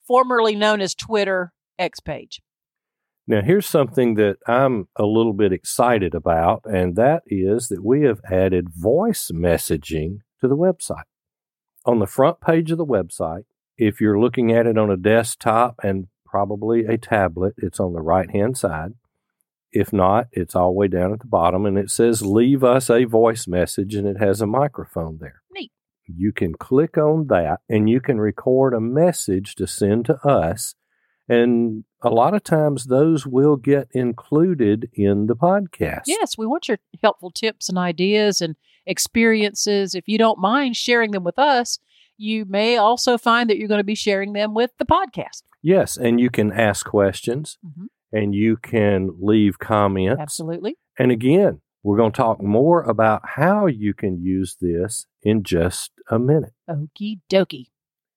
formerly 0.06 0.54
known 0.54 0.82
as 0.82 0.94
Twitter 0.94 1.54
X 1.78 2.00
page. 2.00 2.42
Now, 3.26 3.40
here's 3.40 3.66
something 3.66 4.14
that 4.16 4.36
I'm 4.46 4.88
a 4.96 5.06
little 5.06 5.32
bit 5.32 5.52
excited 5.52 6.14
about, 6.14 6.62
and 6.64 6.94
that 6.96 7.22
is 7.26 7.68
that 7.68 7.82
we 7.82 8.02
have 8.02 8.20
added 8.30 8.68
voice 8.74 9.30
messaging 9.32 10.18
to 10.40 10.48
the 10.48 10.56
website. 10.56 11.04
On 11.86 12.00
the 12.00 12.06
front 12.06 12.40
page 12.40 12.70
of 12.70 12.76
the 12.76 12.84
website, 12.84 13.44
if 13.78 14.00
you're 14.00 14.20
looking 14.20 14.52
at 14.52 14.66
it 14.66 14.76
on 14.76 14.90
a 14.90 14.96
desktop 14.96 15.76
and 15.82 16.08
probably 16.26 16.84
a 16.84 16.98
tablet, 16.98 17.54
it's 17.56 17.80
on 17.80 17.94
the 17.94 18.02
right 18.02 18.30
hand 18.30 18.58
side. 18.58 18.92
If 19.72 19.92
not, 19.92 20.26
it's 20.30 20.54
all 20.54 20.68
the 20.68 20.78
way 20.78 20.88
down 20.88 21.12
at 21.12 21.20
the 21.20 21.26
bottom, 21.26 21.64
and 21.64 21.78
it 21.78 21.90
says 21.90 22.22
Leave 22.22 22.62
us 22.62 22.90
a 22.90 23.04
voice 23.04 23.48
message, 23.48 23.94
and 23.94 24.06
it 24.06 24.18
has 24.18 24.40
a 24.40 24.46
microphone 24.46 25.18
there. 25.18 25.42
Neat. 25.50 25.72
You 26.06 26.32
can 26.32 26.52
click 26.54 26.98
on 26.98 27.28
that, 27.28 27.60
and 27.68 27.88
you 27.88 28.00
can 28.00 28.20
record 28.20 28.74
a 28.74 28.80
message 28.80 29.54
to 29.56 29.66
send 29.66 30.04
to 30.06 30.16
us. 30.26 30.74
And 31.28 31.84
a 32.04 32.11
lot 32.11 32.34
of 32.34 32.44
times 32.44 32.84
those 32.84 33.26
will 33.26 33.56
get 33.56 33.88
included 33.92 34.88
in 34.94 35.26
the 35.26 35.37
podcast. 35.37 36.02
Yes, 36.06 36.37
we 36.38 36.46
want 36.46 36.68
your 36.68 36.78
helpful 37.02 37.30
tips 37.30 37.68
and 37.68 37.78
ideas 37.78 38.40
and 38.40 38.56
experiences. 38.87 39.94
If 39.94 40.08
you 40.08 40.18
don't 40.18 40.38
mind 40.38 40.76
sharing 40.76 41.12
them 41.12 41.25
with 41.25 41.38
us, 41.38 41.78
you 42.16 42.44
may 42.44 42.76
also 42.76 43.18
find 43.18 43.49
that 43.50 43.58
you're 43.58 43.68
going 43.68 43.78
to 43.80 43.84
be 43.84 43.94
sharing 43.94 44.32
them 44.32 44.54
with 44.54 44.70
the 44.78 44.84
podcast. 44.84 45.42
Yes, 45.62 45.96
and 45.96 46.20
you 46.20 46.30
can 46.30 46.52
ask 46.52 46.87
questions 46.87 47.58
Mhm. 47.64 47.87
and 48.12 48.34
you 48.34 48.56
can 48.56 49.11
leave 49.20 49.58
comments. 49.58 50.20
Absolutely. 50.20 50.76
And 50.99 51.11
again, 51.12 51.61
We're 51.87 51.99
going 51.99 52.12
to 52.12 52.16
talk 52.16 52.42
more 52.42 52.80
about 52.80 53.20
how 53.37 53.66
you 53.66 53.92
can 53.92 54.18
use 54.23 54.56
this 54.58 55.04
in 55.23 55.42
just 55.42 55.92
a 56.11 56.18
minute. 56.18 56.54
Okie 56.66 57.20
dokie. 57.30 57.66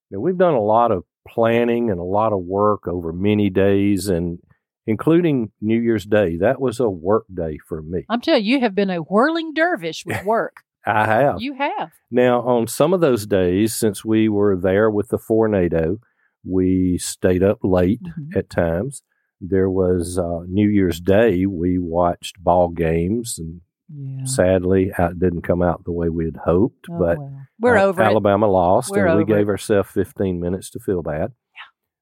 Now, 0.10 0.20
we've 0.22 0.38
done 0.38 0.53
a 0.53 0.62
lot 0.62 0.89
of 0.94 1.03
planning 1.27 1.89
and 1.91 2.00
a 2.00 2.03
lot 2.03 2.34
of 2.34 2.39
work 2.39 2.88
over 2.88 3.12
many 3.13 3.50
days, 3.50 4.07
and 4.07 4.39
including 4.86 5.51
New 5.62 5.79
Year's 5.79 6.05
Day. 6.05 6.38
That 6.38 6.62
was 6.62 6.79
a 6.79 6.89
work 6.89 7.25
day 7.34 7.57
for 7.67 7.81
me. 7.81 8.05
I'm 8.10 8.22
telling 8.22 8.43
you, 8.46 8.55
you 8.55 8.60
have 8.62 8.74
been 8.75 8.89
a 8.89 8.98
whirling 9.00 9.53
dervish 9.53 10.05
with 10.05 10.24
work. 10.25 10.57
I 10.86 11.05
have. 11.05 11.41
you 11.41 11.53
have. 11.55 11.91
Now, 12.10 12.41
on 12.43 12.67
some 12.67 12.93
of 12.93 13.01
those 13.01 13.25
days, 13.25 13.75
since 13.75 14.05
we 14.05 14.29
were 14.29 14.55
there 14.55 14.89
with 14.89 15.10
the 15.10 15.17
tornado, 15.17 16.00
we 16.46 16.98
stayed 16.98 17.43
up 17.43 17.60
late 17.62 18.01
Mhm. 18.03 18.36
at 18.38 18.50
times. 18.50 19.03
There 19.41 19.69
was 19.69 20.17
uh, 20.17 20.46
New 20.48 20.69
Year's 20.69 21.01
Day. 21.01 21.46
We 21.46 21.77
watched 21.77 22.41
ball 22.41 22.69
games, 22.69 23.38
and 23.38 23.60
Yeah. 23.89 24.25
sadly, 24.25 24.91
it 24.98 25.20
didn't 25.20 25.44
come 25.44 25.62
out 25.62 25.84
the 25.86 25.91
way 25.94 26.10
we 26.10 26.25
had 26.25 26.38
hoped. 26.38 26.88
Oh, 26.91 27.00
but 27.00 27.17
well. 27.17 27.41
we're 27.60 27.77
uh, 27.77 27.84
over 27.84 28.01
it. 28.01 28.06
Alabama 28.06 28.48
lost, 28.48 28.91
We're 28.91 29.08
and 29.08 29.17
we 29.17 29.25
gave 29.25 29.48
it. 29.48 29.51
ourselves 29.51 29.89
15 29.91 30.39
minutes 30.41 30.70
to 30.72 30.79
feel 30.79 31.01
bad. 31.01 31.32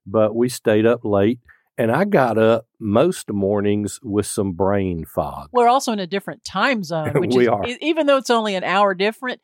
But 0.06 0.34
we 0.36 0.48
stayed 0.48 0.86
up 0.86 1.00
late, 1.04 1.40
and 1.78 1.90
I 1.90 2.04
got 2.04 2.38
up 2.38 2.66
most 2.80 3.30
mornings 3.32 3.98
with 4.02 4.26
some 4.26 4.52
brain 4.52 5.04
fog. 5.04 5.48
We're 5.52 5.68
also 5.68 5.92
in 5.92 5.98
a 5.98 6.06
different 6.06 6.44
time 6.44 6.82
zone, 6.84 7.12
which 7.14 7.34
We 7.34 7.42
is 7.44 7.48
are. 7.48 7.64
even 7.80 8.06
though 8.06 8.16
it's 8.18 8.30
only 8.30 8.54
an 8.54 8.64
hour 8.64 8.94
different. 8.94 9.40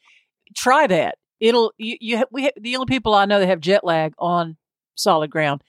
Try 0.57 0.87
that. 0.87 1.19
It'll 1.41 1.73
you. 1.79 1.97
you 2.01 2.25
we 2.31 2.51
the 2.61 2.77
only 2.77 2.87
people 2.87 3.15
I 3.15 3.25
know 3.25 3.41
that 3.41 3.47
have 3.49 3.59
jet 3.61 3.83
lag 3.83 4.15
on 4.19 4.57
solid 4.95 5.31
ground 5.31 5.63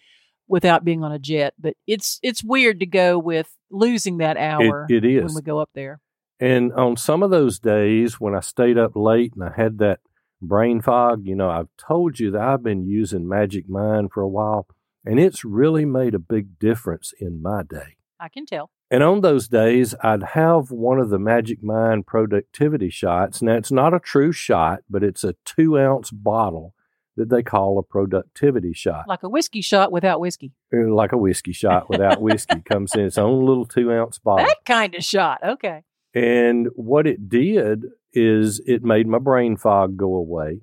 without 0.48 0.84
being 0.86 1.04
on 1.04 1.12
a 1.12 1.18
jet, 1.20 1.54
but 1.60 1.74
it's 1.88 2.20
it's 2.22 2.44
weird 2.44 2.82
to 2.82 2.86
go 2.86 3.18
with 3.18 3.50
losing 3.72 4.18
that 4.20 4.38
hour 4.38 4.86
it 4.90 5.04
is. 5.04 5.24
when 5.24 5.34
we 5.34 5.42
go 5.42 5.58
up 5.58 5.70
there. 5.74 6.00
And 6.40 6.74
on 6.74 6.98
some 6.98 7.24
of 7.24 7.32
those 7.32 7.60
days 7.60 8.20
when 8.20 8.36
I 8.36 8.40
stayed 8.42 8.78
up 8.78 8.92
late 8.96 9.34
and 9.36 9.44
I 9.44 9.54
had 9.56 9.78
that 9.80 10.00
brain 10.42 10.82
fog, 10.82 11.22
you 11.26 11.36
know, 11.36 11.50
I've 11.50 11.70
told 11.78 12.20
you 12.20 12.32
that 12.32 12.42
I've 12.42 12.64
been 12.64 12.86
using 12.86 13.28
Magic 13.28 13.70
Mind 13.70 14.12
for 14.12 14.22
a 14.22 14.28
while, 14.28 14.68
and 15.06 15.20
it's 15.20 15.46
really 15.46 15.86
made 15.86 16.14
a 16.14 16.20
big 16.20 16.60
difference 16.60 17.14
in 17.20 17.42
my 17.42 17.64
day. 17.64 17.96
I 18.20 18.30
can 18.30 18.46
tell. 18.46 18.70
And 18.92 19.04
on 19.04 19.22
those 19.22 19.48
days, 19.48 19.96
I'd 20.04 20.22
have 20.24 20.70
one 20.70 21.00
of 21.00 21.10
the 21.10 21.18
Magic 21.20 21.64
Mind 21.64 22.06
productivity 22.06 22.90
shots. 22.90 23.42
Now, 23.42 23.54
it's 23.56 23.72
not 23.72 23.94
a 23.94 24.00
true 24.00 24.32
shot, 24.32 24.82
but 24.90 25.04
it's 25.04 25.24
a 25.24 25.36
two 25.46 25.80
ounce 25.80 26.12
bottle 26.12 26.74
that 27.16 27.30
they 27.30 27.44
call 27.44 27.78
a 27.80 27.84
productivity 27.84 28.74
shot. 28.74 29.08
Like 29.08 29.24
a 29.24 29.30
whiskey 29.30 29.62
shot 29.62 29.92
without 29.92 30.20
whiskey. 30.20 30.52
Uh, 30.74 30.94
Like 30.94 31.12
a 31.12 31.18
whiskey 31.18 31.54
shot 31.54 31.90
without 31.90 32.22
whiskey. 32.22 32.62
Comes 32.62 32.94
in 32.96 33.02
its 33.02 33.18
own 33.18 33.46
little 33.46 33.66
two 33.66 33.92
ounce 33.92 34.18
bottle. 34.24 34.46
That 34.46 34.66
kind 34.66 34.94
of 34.96 35.04
shot. 35.04 35.40
Okay. 35.44 35.84
And 36.14 36.68
what 36.76 37.08
it 37.08 37.30
did 37.30 37.86
is 38.14 38.62
it 38.66 38.84
made 38.84 39.08
my 39.08 39.20
brain 39.20 39.58
fog 39.58 39.98
go 39.98 40.16
away. 40.16 40.62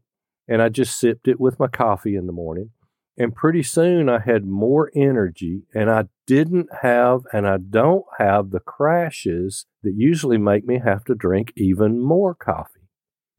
And 0.48 0.62
I 0.62 0.68
just 0.68 0.98
sipped 0.98 1.28
it 1.28 1.40
with 1.40 1.58
my 1.58 1.68
coffee 1.68 2.16
in 2.16 2.26
the 2.26 2.32
morning. 2.32 2.70
And 3.16 3.34
pretty 3.34 3.62
soon 3.62 4.08
I 4.08 4.20
had 4.20 4.46
more 4.46 4.90
energy 4.94 5.62
and 5.74 5.90
I 5.90 6.04
didn't 6.26 6.68
have 6.82 7.20
and 7.32 7.46
I 7.46 7.58
don't 7.58 8.04
have 8.18 8.50
the 8.50 8.60
crashes 8.60 9.66
that 9.82 9.92
usually 9.96 10.38
make 10.38 10.64
me 10.64 10.80
have 10.82 11.04
to 11.04 11.14
drink 11.14 11.52
even 11.56 12.00
more 12.02 12.34
coffee. 12.34 12.88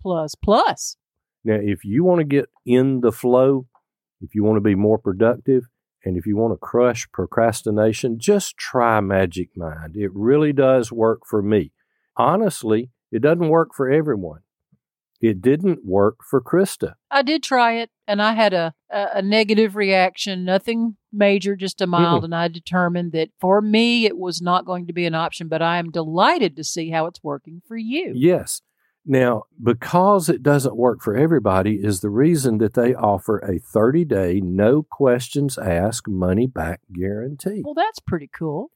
Plus, 0.01 0.35
plus. 0.35 0.97
Now, 1.43 1.57
if 1.59 1.83
you 1.83 2.03
want 2.03 2.19
to 2.19 2.25
get 2.25 2.49
in 2.65 3.01
the 3.01 3.11
flow, 3.11 3.65
if 4.19 4.35
you 4.35 4.43
want 4.43 4.57
to 4.57 4.61
be 4.61 4.75
more 4.75 4.99
productive, 4.99 5.63
and 6.03 6.17
if 6.17 6.25
you 6.25 6.35
want 6.37 6.53
to 6.53 6.57
crush 6.57 7.07
procrastination, 7.11 8.19
just 8.19 8.57
try 8.57 8.99
Magic 9.01 9.49
Mind. 9.55 9.95
It 9.95 10.11
really 10.13 10.53
does 10.53 10.91
work 10.91 11.21
for 11.27 11.41
me. 11.41 11.71
Honestly, 12.21 12.91
it 13.11 13.21
doesn't 13.21 13.49
work 13.49 13.69
for 13.75 13.89
everyone. 13.89 14.41
It 15.21 15.41
didn't 15.41 15.85
work 15.85 16.17
for 16.27 16.41
Krista. 16.41 16.93
I 17.11 17.21
did 17.21 17.43
try 17.43 17.73
it, 17.73 17.91
and 18.07 18.21
I 18.21 18.33
had 18.33 18.53
a, 18.53 18.73
a, 18.89 19.07
a 19.15 19.21
negative 19.21 19.75
reaction. 19.75 20.43
Nothing 20.43 20.97
major, 21.13 21.55
just 21.55 21.79
a 21.81 21.87
mild. 21.87 22.23
And 22.23 22.33
I 22.33 22.47
determined 22.47 23.11
that 23.11 23.29
for 23.39 23.61
me, 23.61 24.05
it 24.05 24.17
was 24.17 24.41
not 24.41 24.65
going 24.65 24.87
to 24.87 24.93
be 24.93 25.05
an 25.05 25.13
option. 25.13 25.47
But 25.47 25.61
I 25.61 25.77
am 25.77 25.91
delighted 25.91 26.55
to 26.55 26.63
see 26.63 26.89
how 26.89 27.05
it's 27.05 27.23
working 27.23 27.61
for 27.67 27.77
you. 27.77 28.13
Yes. 28.15 28.61
Now, 29.05 29.43
because 29.61 30.29
it 30.29 30.43
doesn't 30.43 30.77
work 30.77 31.01
for 31.01 31.15
everybody, 31.15 31.79
is 31.81 32.01
the 32.01 32.09
reason 32.09 32.59
that 32.59 32.75
they 32.75 32.93
offer 32.93 33.39
a 33.39 33.59
30 33.59 34.05
day, 34.05 34.41
no 34.43 34.83
questions 34.83 35.57
asked 35.57 36.07
money 36.07 36.45
back 36.45 36.81
guarantee. 36.93 37.61
Well, 37.63 37.73
that's 37.73 37.99
pretty 37.99 38.29
cool. 38.31 38.69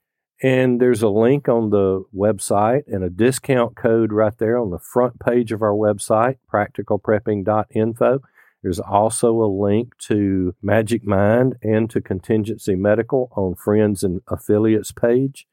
And 0.43 0.81
there's 0.81 1.01
a 1.01 1.09
link 1.09 1.47
on 1.47 1.69
the 1.69 2.03
website 2.13 2.83
and 2.87 3.03
a 3.03 3.09
discount 3.09 3.75
code 3.75 4.11
right 4.11 4.37
there 4.37 4.57
on 4.57 4.71
the 4.71 4.79
front 4.79 5.19
page 5.19 5.51
of 5.51 5.61
our 5.61 5.73
website, 5.73 6.37
practicalprepping.info. 6.51 8.21
There's 8.61 8.79
also 8.79 9.41
a 9.41 9.45
link 9.45 9.97
to 10.07 10.55
Magic 10.61 11.05
Mind 11.05 11.55
and 11.61 11.89
to 11.91 12.01
Contingency 12.01 12.75
Medical 12.75 13.31
on 13.35 13.55
Friends 13.55 14.03
and 14.03 14.21
Affiliates 14.27 14.91
page. 14.91 15.47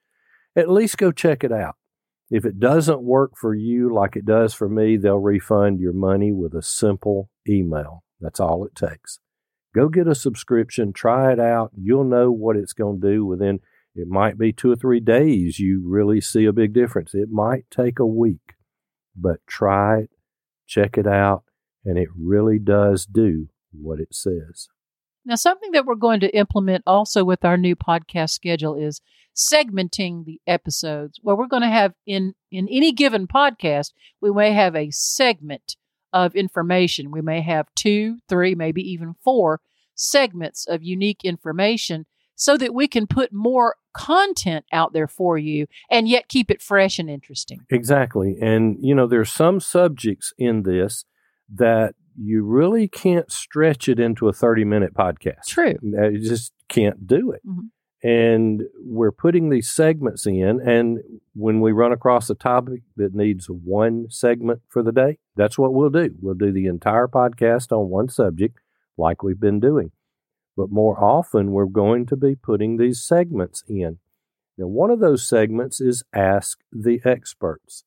At 0.56 0.70
least 0.70 0.98
go 0.98 1.12
check 1.12 1.44
it 1.44 1.52
out. 1.52 1.76
If 2.30 2.46
it 2.46 2.58
doesn't 2.58 3.02
work 3.02 3.32
for 3.36 3.54
you 3.54 3.92
like 3.92 4.16
it 4.16 4.24
does 4.24 4.54
for 4.54 4.68
me, 4.68 4.96
they'll 4.96 5.18
refund 5.18 5.78
your 5.78 5.92
money 5.92 6.32
with 6.32 6.54
a 6.54 6.62
simple 6.62 7.28
email. 7.46 8.02
That's 8.20 8.40
all 8.40 8.64
it 8.64 8.74
takes. 8.74 9.18
Go 9.74 9.88
get 9.88 10.08
a 10.08 10.14
subscription, 10.14 10.92
try 10.92 11.32
it 11.32 11.38
out. 11.38 11.70
You'll 11.76 12.04
know 12.04 12.32
what 12.32 12.56
it's 12.56 12.72
going 12.72 13.00
to 13.00 13.06
do 13.06 13.26
within 13.26 13.60
it 13.94 14.08
might 14.08 14.38
be 14.38 14.52
two 14.52 14.70
or 14.70 14.76
three 14.76 15.00
days 15.00 15.58
you 15.58 15.82
really 15.84 16.20
see 16.20 16.44
a 16.44 16.52
big 16.52 16.72
difference. 16.72 17.14
It 17.14 17.30
might 17.30 17.64
take 17.70 17.98
a 17.98 18.06
week, 18.06 18.54
but 19.14 19.46
try 19.46 20.00
it, 20.00 20.10
check 20.66 20.96
it 20.96 21.06
out, 21.06 21.44
and 21.84 21.98
it 21.98 22.08
really 22.16 22.58
does 22.58 23.04
do 23.04 23.48
what 23.70 24.00
it 24.00 24.14
says. 24.14 24.68
Now, 25.24 25.36
something 25.36 25.70
that 25.72 25.86
we're 25.86 25.94
going 25.94 26.20
to 26.20 26.36
implement 26.36 26.82
also 26.86 27.22
with 27.22 27.44
our 27.44 27.56
new 27.56 27.76
podcast 27.76 28.30
schedule 28.30 28.74
is 28.74 29.00
segmenting 29.36 30.24
the 30.24 30.40
episodes. 30.46 31.20
Where 31.22 31.36
we're 31.36 31.46
going 31.46 31.62
to 31.62 31.68
have 31.68 31.92
in 32.06 32.34
in 32.50 32.68
any 32.68 32.92
given 32.92 33.26
podcast, 33.26 33.92
we 34.20 34.32
may 34.32 34.52
have 34.52 34.74
a 34.74 34.90
segment 34.90 35.76
of 36.12 36.34
information. 36.34 37.10
We 37.10 37.22
may 37.22 37.40
have 37.42 37.66
two, 37.74 38.18
three, 38.28 38.54
maybe 38.54 38.82
even 38.82 39.14
four 39.22 39.60
segments 39.94 40.66
of 40.66 40.82
unique 40.82 41.24
information 41.24 42.06
so 42.34 42.56
that 42.56 42.74
we 42.74 42.88
can 42.88 43.06
put 43.06 43.32
more 43.32 43.76
content 43.94 44.64
out 44.72 44.92
there 44.92 45.06
for 45.08 45.36
you 45.38 45.66
and 45.90 46.08
yet 46.08 46.28
keep 46.28 46.50
it 46.50 46.62
fresh 46.62 46.98
and 46.98 47.10
interesting. 47.10 47.60
Exactly. 47.70 48.36
And, 48.40 48.76
you 48.80 48.94
know, 48.94 49.06
there's 49.06 49.30
some 49.32 49.60
subjects 49.60 50.32
in 50.38 50.62
this 50.62 51.04
that 51.54 51.94
you 52.16 52.42
really 52.44 52.88
can't 52.88 53.30
stretch 53.30 53.88
it 53.88 53.98
into 54.00 54.28
a 54.28 54.32
30 54.32 54.64
minute 54.64 54.94
podcast. 54.94 55.46
True. 55.48 55.74
Uh, 55.96 56.08
You 56.08 56.20
just 56.26 56.52
can't 56.68 57.06
do 57.06 57.32
it. 57.32 57.42
Mhm. 57.46 57.70
And 58.04 58.62
we're 58.84 59.12
putting 59.12 59.48
these 59.50 59.70
segments 59.70 60.26
in. 60.26 60.60
And 60.60 60.98
when 61.34 61.60
we 61.60 61.70
run 61.70 61.92
across 61.92 62.28
a 62.30 62.34
topic 62.34 62.82
that 62.96 63.14
needs 63.14 63.46
one 63.48 64.06
segment 64.10 64.60
for 64.68 64.82
the 64.82 64.90
day, 64.92 65.18
that's 65.36 65.56
what 65.56 65.72
we'll 65.72 65.90
do. 65.90 66.14
We'll 66.20 66.34
do 66.34 66.50
the 66.50 66.66
entire 66.66 67.06
podcast 67.06 67.70
on 67.70 67.90
one 67.90 68.08
subject, 68.08 68.58
like 68.98 69.22
we've 69.22 69.38
been 69.40 69.60
doing. 69.60 69.92
But 70.56 70.70
more 70.70 71.02
often, 71.02 71.52
we're 71.52 71.66
going 71.66 72.06
to 72.06 72.16
be 72.16 72.34
putting 72.34 72.76
these 72.76 73.02
segments 73.02 73.64
in. 73.68 73.98
Now, 74.58 74.66
one 74.66 74.90
of 74.90 75.00
those 75.00 75.26
segments 75.26 75.80
is 75.80 76.04
Ask 76.14 76.60
the 76.70 77.00
Experts. 77.04 77.84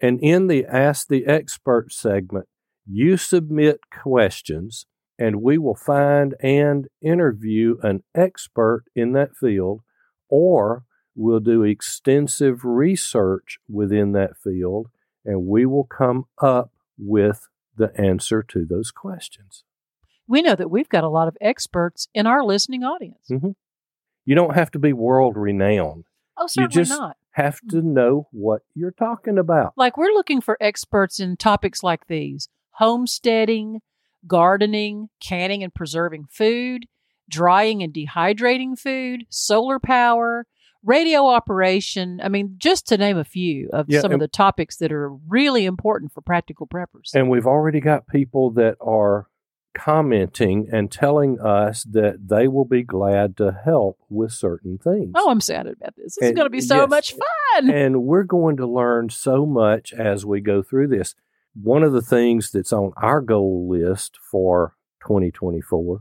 And 0.00 0.20
in 0.20 0.46
the 0.46 0.64
Ask 0.66 1.08
the 1.08 1.26
Experts 1.26 1.96
segment, 1.96 2.46
you 2.86 3.16
submit 3.16 3.80
questions 3.90 4.86
and 5.18 5.42
we 5.42 5.58
will 5.58 5.76
find 5.76 6.34
and 6.40 6.88
interview 7.00 7.76
an 7.82 8.02
expert 8.14 8.84
in 8.96 9.12
that 9.12 9.36
field, 9.36 9.80
or 10.28 10.84
we'll 11.14 11.40
do 11.40 11.62
extensive 11.62 12.64
research 12.64 13.58
within 13.68 14.12
that 14.12 14.36
field 14.36 14.88
and 15.24 15.46
we 15.46 15.64
will 15.66 15.84
come 15.84 16.24
up 16.42 16.72
with 16.98 17.48
the 17.76 17.92
answer 17.98 18.42
to 18.42 18.64
those 18.64 18.90
questions. 18.90 19.64
We 20.26 20.42
know 20.42 20.54
that 20.54 20.70
we've 20.70 20.88
got 20.88 21.04
a 21.04 21.08
lot 21.08 21.28
of 21.28 21.36
experts 21.40 22.08
in 22.14 22.26
our 22.26 22.42
listening 22.44 22.82
audience. 22.82 23.26
Mhm. 23.30 23.54
You 24.24 24.34
don't 24.34 24.54
have 24.54 24.70
to 24.72 24.78
be 24.78 24.92
world 24.92 25.36
renowned, 25.36 26.04
Oh, 26.36 26.46
certainly 26.46 26.72
just- 26.84 26.90
not. 26.98 27.16
have 27.32 27.60
to 27.70 27.82
know 27.82 28.28
what 28.30 28.62
you're 28.74 28.90
talking 28.92 29.38
about. 29.38 29.72
Like 29.76 29.96
we're 29.96 30.12
looking 30.14 30.40
for 30.40 30.56
experts 30.60 31.18
in 31.20 31.36
topics 31.36 31.82
like 31.82 32.06
these 32.06 32.48
homesteading, 32.70 33.82
gardening, 34.26 35.08
canning 35.20 35.62
and 35.62 35.74
preserving 35.74 36.26
food, 36.30 36.86
drying 37.28 37.82
and 37.82 37.92
dehydrating 37.92 38.78
food, 38.78 39.26
solar 39.28 39.78
power, 39.78 40.46
radio 40.82 41.26
operation. 41.26 42.20
I 42.22 42.28
mean, 42.28 42.54
just 42.58 42.86
to 42.88 42.96
name 42.96 43.16
a 43.18 43.24
few 43.24 43.68
of 43.72 43.86
Yeah, 43.88 44.00
some 44.00 44.12
of 44.12 44.20
the 44.20 44.28
topics 44.28 44.76
that 44.78 44.92
are 44.92 45.10
really 45.10 45.64
important 45.64 46.12
for 46.12 46.20
practical 46.20 46.66
preppers. 46.66 47.14
And 47.14 47.28
we've 47.30 47.46
already 47.46 47.80
got 47.80 48.06
people 48.06 48.50
that 48.52 48.76
are 48.80 49.26
commenting 49.74 50.68
and 50.72 50.90
telling 50.90 51.38
us 51.40 51.84
that 51.84 52.28
they 52.28 52.48
will 52.48 52.64
be 52.64 52.82
glad 52.82 53.36
to 53.36 53.60
help 53.64 53.98
with 54.08 54.32
certain 54.32 54.78
things. 54.78 55.12
Oh, 55.14 55.30
I'm 55.30 55.38
excited 55.38 55.76
about 55.76 55.94
this. 55.96 56.16
This 56.18 56.30
is 56.30 56.34
going 56.34 56.46
to 56.46 56.50
be 56.50 56.60
so 56.60 56.82
yes. 56.82 56.90
much 56.90 57.12
fun. 57.12 57.70
and 57.70 58.04
we're 58.04 58.24
going 58.24 58.56
to 58.56 58.66
learn 58.66 59.10
so 59.10 59.44
much 59.44 59.92
as 59.92 60.24
we 60.24 60.40
go 60.40 60.62
through 60.62 60.88
this. 60.88 61.14
One 61.54 61.82
of 61.82 61.92
the 61.92 62.02
things 62.02 62.50
that's 62.50 62.72
on 62.72 62.92
our 62.96 63.20
goal 63.20 63.68
list 63.68 64.18
for 64.30 64.74
2024 65.06 66.00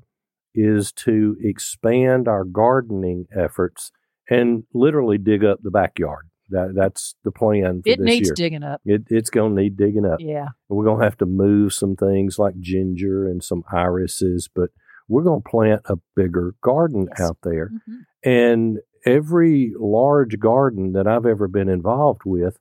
is 0.56 0.92
to 0.92 1.36
expand 1.42 2.28
our 2.28 2.44
gardening 2.44 3.26
efforts 3.36 3.92
and 4.30 4.64
literally 4.74 5.18
dig 5.18 5.44
up 5.44 5.60
the 5.62 5.72
backyard. 5.72 6.28
That 6.50 6.74
that's 6.76 7.16
the 7.24 7.32
plan 7.32 7.82
for 7.84 7.90
it 7.90 8.00
needs 8.00 8.28
year. 8.28 8.36
digging 8.36 8.64
up. 8.64 8.82
it, 8.86 9.04
it's 9.10 9.30
going 9.30 9.56
to 9.56 9.62
need 9.62 9.78
digging 9.78 10.06
up. 10.06 10.20
Yeah. 10.20 10.50
We're 10.70 10.84
going 10.86 11.00
to 11.00 11.04
have 11.06 11.18
to 11.20 11.26
move 11.26 11.74
some 11.74 11.96
things 11.96 12.38
like 12.38 12.60
ginger 12.60 13.28
and 13.28 13.44
some 13.44 13.64
irises, 13.72 14.50
but 14.54 14.70
we're 15.08 15.24
going 15.24 15.42
to 15.42 15.50
plant 15.50 15.82
a 15.86 15.96
bigger 16.16 16.56
garden 16.62 17.08
Yes. 17.18 17.22
out 17.30 17.38
there. 17.44 17.70
Mhm. 17.90 18.00
And 18.24 18.80
every 19.06 19.74
large 19.80 20.40
garden 20.40 20.94
that 20.94 21.08
I've 21.08 21.26
ever 21.26 21.48
been 21.48 21.70
involved 21.70 22.22
with 22.26 22.58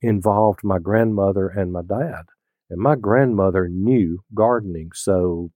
involved 0.00 0.60
my 0.64 0.78
grandmother 0.78 1.48
and 1.48 1.72
my 1.72 1.82
dad. 1.82 2.22
And 2.70 2.80
my 2.80 2.94
grandmother 2.96 3.68
knew 3.68 4.20
gardening. 4.34 4.90
So 4.94 5.50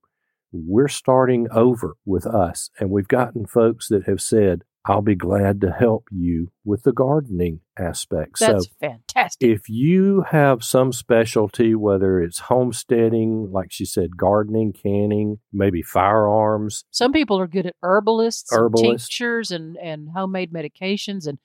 we're 0.51 0.87
starting 0.87 1.47
over 1.51 1.95
with 2.05 2.25
us. 2.25 2.69
And 2.79 2.89
we've 2.89 3.07
gotten 3.07 3.45
folks 3.45 3.87
that 3.89 4.05
have 4.05 4.21
said, 4.21 4.63
I'll 4.89 5.01
be 5.03 5.15
glad 5.15 5.61
to 5.61 5.71
help 5.71 6.05
you 6.11 6.51
with 6.65 6.83
the 6.83 6.91
gardening 6.91 7.59
aspect. 7.77 8.39
That's 8.39 8.65
so 8.65 8.71
fantastic. 8.79 9.47
if 9.47 9.69
you 9.69 10.23
have 10.31 10.63
some 10.63 10.91
specialty, 10.91 11.75
whether 11.75 12.19
it's 12.19 12.39
homesteading, 12.39 13.51
like 13.51 13.71
she 13.71 13.85
said, 13.85 14.17
gardening, 14.17 14.73
canning, 14.73 15.37
maybe 15.53 15.81
firearms, 15.81 16.85
Some 16.91 17.11
people 17.13 17.39
are 17.39 17.47
good 17.47 17.67
at 17.67 17.75
herbalists, 17.83 18.51
and 18.51 18.73
tinctures, 18.75 19.51
and, 19.51 19.77
and 19.77 20.09
homemade 20.15 20.51
medications 20.51 21.27
and 21.27 21.37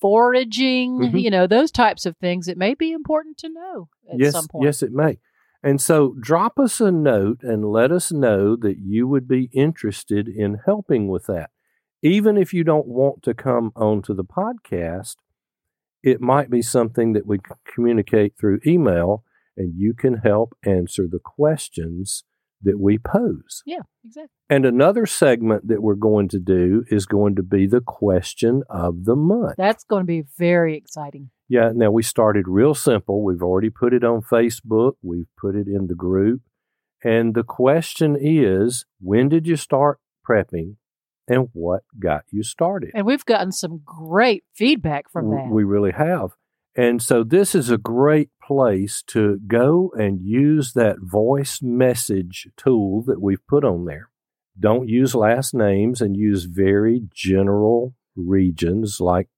foraging, 0.00 0.98
Mhm. 0.98 1.22
you 1.22 1.30
know, 1.30 1.46
those 1.46 1.70
types 1.70 2.04
of 2.06 2.16
things. 2.16 2.48
It 2.48 2.58
may 2.58 2.74
be 2.74 2.90
important 2.92 3.38
to 3.38 3.48
know 3.48 3.88
at 4.12 4.18
yes, 4.18 4.32
some 4.32 4.48
point. 4.48 4.64
yes, 4.64 4.82
it 4.82 4.92
may. 4.92 5.18
And 5.62 5.80
so 5.80 6.16
drop 6.20 6.58
us 6.58 6.80
a 6.80 6.90
note 6.90 7.42
and 7.44 7.64
let 7.64 7.92
us 7.92 8.10
know 8.10 8.56
that 8.56 8.78
you 8.78 9.06
would 9.06 9.28
be 9.28 9.48
interested 9.52 10.26
in 10.26 10.58
helping 10.66 11.06
with 11.06 11.26
that. 11.26 11.50
Even 12.02 12.36
if 12.36 12.52
you 12.52 12.64
don't 12.64 12.86
want 12.86 13.22
to 13.22 13.34
come 13.34 13.72
onto 13.76 14.14
the 14.14 14.24
podcast, 14.24 15.16
it 16.02 16.20
might 16.20 16.50
be 16.50 16.60
something 16.60 17.12
that 17.12 17.26
we 17.26 17.38
communicate 17.72 18.34
through 18.38 18.58
email 18.66 19.22
and 19.56 19.74
you 19.76 19.94
can 19.94 20.14
help 20.14 20.56
answer 20.64 21.06
the 21.08 21.20
questions 21.22 22.24
that 22.62 22.78
we 22.80 22.98
pose. 22.98 23.62
Yeah, 23.66 23.80
exactly. 24.04 24.30
And 24.48 24.64
another 24.64 25.06
segment 25.06 25.68
that 25.68 25.82
we're 25.82 25.94
going 25.94 26.28
to 26.28 26.38
do 26.38 26.84
is 26.88 27.06
going 27.06 27.36
to 27.36 27.42
be 27.42 27.66
the 27.66 27.80
question 27.80 28.62
of 28.68 29.04
the 29.04 29.16
month. 29.16 29.54
That's 29.56 29.84
going 29.84 30.02
to 30.02 30.06
be 30.06 30.24
very 30.38 30.76
exciting. 30.76 31.30
Yeah, 31.48 31.70
now 31.74 31.90
we 31.90 32.02
started 32.02 32.48
real 32.48 32.74
simple. 32.74 33.22
We've 33.22 33.42
already 33.42 33.70
put 33.70 33.92
it 33.92 34.04
on 34.04 34.22
Facebook, 34.22 34.94
we've 35.02 35.28
put 35.40 35.54
it 35.54 35.66
in 35.66 35.86
the 35.86 35.94
group. 35.94 36.42
And 37.04 37.34
the 37.34 37.42
question 37.42 38.16
is 38.18 38.86
when 39.00 39.28
did 39.28 39.46
you 39.46 39.56
start 39.56 39.98
prepping 40.28 40.76
and 41.32 41.48
what 41.52 41.82
got 41.98 42.24
you 42.30 42.42
started? 42.42 42.90
And 42.94 43.06
we've 43.06 43.24
gotten 43.24 43.52
some 43.52 43.80
great 43.84 44.44
feedback 44.54 45.10
from 45.10 45.30
that. 45.30 45.48
We 45.50 45.64
really 45.64 45.92
have. 45.92 46.32
And 46.74 47.02
so 47.02 47.24
this 47.24 47.54
is 47.54 47.70
a 47.70 47.78
great 47.78 48.30
place 48.42 49.02
to 49.08 49.38
go 49.46 49.92
and 49.94 50.20
use 50.20 50.72
that 50.72 50.96
voice 51.00 51.60
message 51.62 52.48
tool 52.56 53.02
that 53.06 53.20
we've 53.20 53.46
put 53.46 53.64
on 53.64 53.84
there. 53.84 54.10
Don't 54.58 54.88
use 54.88 55.14
last 55.14 55.54
names 55.54 56.00
and 56.00 56.16
use 56.16 56.44
very 56.44 57.02
general 57.14 57.94
regions 58.14 59.00
like 59.00 59.28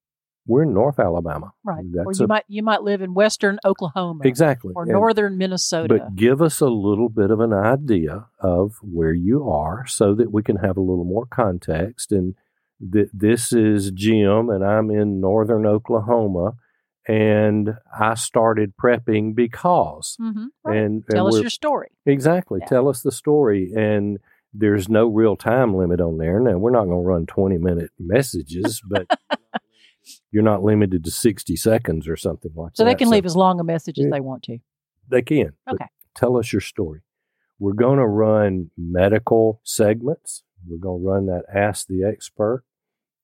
we're 0.47 0.63
in 0.63 0.73
North 0.73 0.99
Alabama. 0.99 1.51
right. 1.63 1.83
Or 2.05 2.11
you 2.13 2.25
a- 2.25 2.27
might 2.27 2.43
you 2.47 2.61
might 2.63 2.83
live 2.83 3.01
in 3.01 3.13
western 3.13 3.57
Oklahoma 3.65 4.21
Exactly. 4.25 4.73
or 4.75 4.83
And- 4.83 4.91
northern 4.91 5.37
Minnesota. 5.37 5.87
But 5.97 6.15
give 6.15 6.41
us 6.41 6.59
a 6.61 6.67
little 6.69 7.09
bit 7.09 7.31
of 7.31 7.39
an 7.39 7.53
idea 7.53 8.27
of 8.39 8.73
where 8.81 9.13
you 9.13 9.49
are 9.49 9.85
so 9.87 10.13
that 10.15 10.31
we 10.31 10.43
can 10.43 10.57
have 10.57 10.77
a 10.77 10.81
little 10.81 11.05
more 11.05 11.25
context. 11.25 12.11
And 12.11 12.35
th- 12.93 13.09
this 13.13 13.51
is 13.53 13.91
Jim, 13.91 14.49
and 14.49 14.63
I'm 14.63 14.91
in 14.91 15.19
northern 15.19 15.65
Oklahoma, 15.65 16.53
and 17.07 17.75
I 17.97 18.15
started 18.15 18.73
prepping 18.77 19.35
because. 19.35 20.17
Mhm, 20.21 20.47
right. 20.63 20.77
And, 20.77 21.03
Tell 21.09 21.27
us 21.27 21.39
your 21.39 21.49
story. 21.49 21.89
Exactly. 22.05 22.59
Yeah. 22.61 22.67
Tell 22.67 22.87
us 22.89 23.01
the 23.01 23.11
story. 23.11 23.71
And 23.75 24.19
there's 24.53 24.87
no 24.89 25.07
real 25.07 25.35
time 25.35 25.75
limit 25.75 25.99
on 26.01 26.17
there. 26.17 26.39
Now, 26.39 26.57
we're 26.57 26.71
not 26.71 26.85
going 26.85 27.03
to 27.03 27.07
run 27.07 27.25
20 27.25 27.57
minute 27.57 27.91
messages, 27.99 28.81
but 28.87 29.05
you're 30.31 30.43
not 30.43 30.63
limited 30.63 31.03
to 31.05 31.11
60 31.11 31.55
seconds 31.55 32.07
or 32.07 32.15
something 32.17 32.51
like 32.55 32.71
So 32.75 32.83
that. 32.83 32.89
So 32.89 32.93
they 32.93 32.95
can 32.95 33.09
leave 33.09 33.25
as 33.25 33.35
long 33.35 33.59
a 33.59 33.63
message 33.63 33.99
as 33.99 34.05
Yeah. 34.05 34.11
they 34.11 34.21
want 34.21 34.43
to. 34.43 34.59
They 35.09 35.21
can. 35.21 35.53
Okay. 35.69 35.85
Tell 36.15 36.37
us 36.37 36.51
your 36.53 36.61
story. 36.61 37.01
We're 37.59 37.73
going 37.73 37.99
to 37.99 38.07
run 38.07 38.71
medical 38.77 39.61
segments. 39.63 40.43
We're 40.67 40.77
going 40.77 41.01
to 41.01 41.07
run 41.07 41.25
that 41.27 41.43
Ask 41.53 41.87
the 41.87 42.03
Expert. 42.03 42.63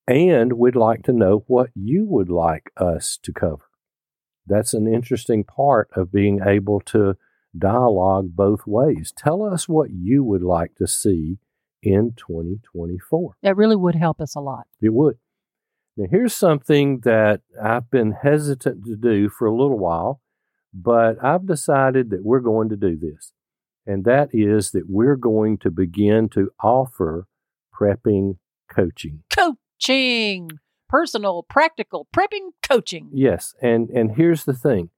And 0.07 0.53
we'd 0.53 0.75
like 0.75 1.03
to 1.03 1.13
know 1.13 1.43
what 1.47 1.69
you 1.75 2.05
would 2.07 2.29
like 2.29 2.71
us 2.77 3.17
to 3.23 3.31
cover. 3.31 3.65
That's 4.47 4.73
an 4.73 4.87
interesting 4.87 5.43
part 5.43 5.89
of 5.95 6.11
being 6.11 6.39
able 6.45 6.81
to 6.87 7.15
dialogue 7.57 8.29
both 8.35 8.65
ways. 8.65 9.13
Tell 9.15 9.43
us 9.43 9.69
what 9.69 9.91
you 9.91 10.23
would 10.23 10.41
like 10.41 10.75
to 10.75 10.87
see 10.87 11.37
in 11.83 12.13
2024. 12.17 13.35
That 13.43 13.55
really 13.55 13.75
would 13.75 13.95
help 13.95 14.19
us 14.21 14.35
a 14.35 14.39
lot. 14.39 14.67
It 14.81 14.93
would. 14.93 15.17
Now, 15.97 16.07
here's 16.09 16.33
something 16.33 16.99
that 17.01 17.41
I've 17.61 17.89
been 17.91 18.13
hesitant 18.23 18.85
to 18.85 18.95
do 18.95 19.29
for 19.29 19.45
a 19.45 19.55
little 19.55 19.77
while, 19.77 20.21
but 20.73 21.23
I've 21.23 21.45
decided 21.45 22.09
that 22.11 22.23
we're 22.23 22.39
going 22.39 22.69
to 22.69 22.77
do 22.77 22.97
this. 22.97 23.33
And 23.85 24.05
that 24.05 24.29
is 24.31 24.71
that 24.71 24.85
we're 24.87 25.15
going 25.15 25.57
to 25.59 25.71
begin 25.71 26.29
to 26.29 26.51
offer 26.63 27.27
prepping 27.73 28.37
coaching. 28.73 29.23
Coaching, 29.35 30.51
personal, 30.87 31.43
practical, 31.43 32.07
prepping 32.15 32.51
coaching. 32.61 33.09
Yes, 33.11 33.53
and 33.61 33.89
and 33.89 34.15
here's 34.15 34.45
the 34.45 34.53
thing. 34.53 34.91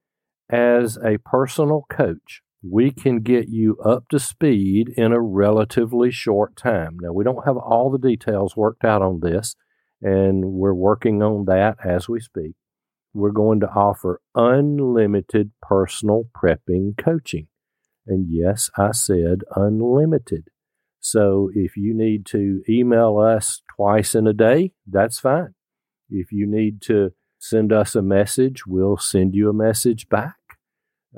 As 0.50 0.98
a 0.98 1.18
personal 1.20 1.86
coach, 1.90 2.42
we 2.62 2.92
can 2.92 3.22
get 3.22 3.48
you 3.48 3.78
up 3.78 4.10
to 4.10 4.20
speed 4.20 4.90
in 4.96 5.12
a 5.12 5.22
relatively 5.22 6.12
short 6.12 6.56
time. 6.56 6.98
Now, 7.02 7.14
we 7.14 7.24
don't 7.24 7.46
have 7.46 7.58
all 7.58 7.90
the 7.90 7.98
details 7.98 8.56
worked 8.56 8.86
out 8.86 9.02
on 9.02 9.22
this, 9.22 9.56
and 10.04 10.44
we're 10.44 10.74
working 10.74 11.24
on 11.24 11.46
that 11.46 11.78
as 11.84 12.10
we 12.10 12.20
speak. 12.20 12.56
We're 13.14 13.32
going 13.32 13.62
to 13.62 13.70
offer 13.70 14.22
unlimited 14.36 15.52
personal 15.62 16.26
prepping 16.36 16.98
coaching. 16.98 17.48
And 18.06 18.28
yes, 18.30 18.70
I 18.78 18.92
said 18.92 19.44
unlimited. 19.56 20.50
So 21.00 21.50
if 21.54 21.78
you 21.78 21.94
need 21.94 22.26
to 22.28 22.64
email 22.68 23.18
us 23.18 23.62
twice 23.76 24.14
in 24.14 24.28
a 24.28 24.34
day, 24.34 24.74
that's 24.86 25.20
fine. 25.20 25.54
If 26.10 26.32
you 26.32 26.46
need 26.46 26.82
to 26.84 27.12
send 27.40 27.72
us 27.72 27.96
a 27.96 28.02
message, 28.02 28.66
we'll 28.68 28.98
send 28.98 29.36
you 29.36 29.50
a 29.50 29.54
message 29.54 30.10
back. 30.10 30.36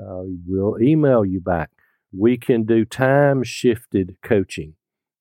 Uh, 0.00 0.22
we'll 0.46 0.80
email 0.80 1.24
you 1.24 1.40
back. 1.40 1.70
We 2.16 2.36
can 2.36 2.64
do 2.64 2.84
time 2.84 3.42
shifted 3.42 4.16
coaching. 4.22 4.74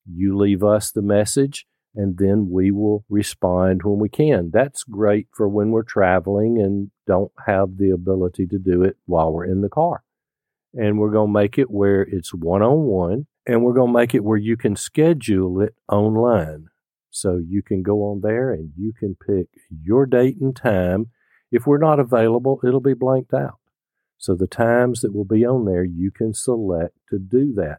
You 0.06 0.38
leave 0.38 0.64
us 0.64 0.92
the 0.92 1.02
message, 1.02 1.66
and 1.96 2.18
then 2.18 2.50
we 2.52 2.72
will 2.72 3.06
respond 3.10 3.84
when 3.84 4.00
we 4.00 4.10
can. 4.10 4.52
That's 4.52 4.84
great 4.84 5.28
for 5.32 5.48
when 5.48 5.72
we're 5.72 5.84
traveling 5.84 6.60
and 6.60 6.92
don't 7.08 7.32
have 7.46 7.78
the 7.78 7.92
ability 7.92 8.48
to 8.48 8.60
do 8.60 8.84
it 8.84 8.98
while 9.06 9.32
we're 9.32 9.46
in 9.46 9.62
the 9.62 9.70
car. 9.70 10.04
And 10.74 11.00
we're 11.00 11.12
going 11.12 11.30
to 11.30 11.40
make 11.40 11.58
it 11.58 11.72
where 11.72 12.02
it's 12.02 12.34
one 12.34 12.62
on 12.62 12.84
one, 12.84 13.28
and 13.48 13.64
we're 13.64 13.74
going 13.74 13.94
to 13.94 14.00
make 14.00 14.14
it 14.14 14.24
where 14.24 14.38
you 14.38 14.58
can 14.58 14.76
schedule 14.76 15.62
it 15.62 15.76
online. 15.90 16.68
So 17.12 17.38
you 17.38 17.64
can 17.64 17.82
go 17.82 18.00
on 18.12 18.20
there 18.22 18.52
and 18.52 18.72
you 18.76 18.92
can 18.92 19.16
pick 19.16 19.48
your 19.70 20.06
date 20.06 20.36
and 20.42 20.54
time. 20.54 21.12
If 21.50 21.66
we're 21.66 21.78
not 21.78 22.00
available, 22.00 22.60
it'll 22.62 22.82
be 22.82 22.94
blanked 22.94 23.34
out. 23.34 23.60
So 24.18 24.36
the 24.36 24.48
times 24.48 25.00
that 25.02 25.14
will 25.14 25.26
be 25.26 25.46
on 25.46 25.64
there, 25.64 25.86
you 25.86 26.12
can 26.12 26.34
select 26.34 26.96
to 27.10 27.20
do 27.20 27.54
that. 27.56 27.78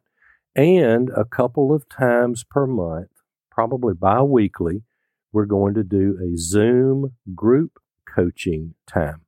And 0.55 1.11
a 1.11 1.27
couple 1.27 1.75
of 1.75 1.87
times 1.89 2.45
per 2.45 2.67
month, 2.67 3.11
probably 3.57 3.95
bi 3.95 4.21
weekly, 4.23 4.83
we're 5.33 5.47
going 5.47 5.73
to 5.75 5.83
do 5.83 6.17
a 6.23 6.37
Zoom 6.37 7.15
group 7.35 7.79
coaching 8.15 8.75
time. 8.87 9.23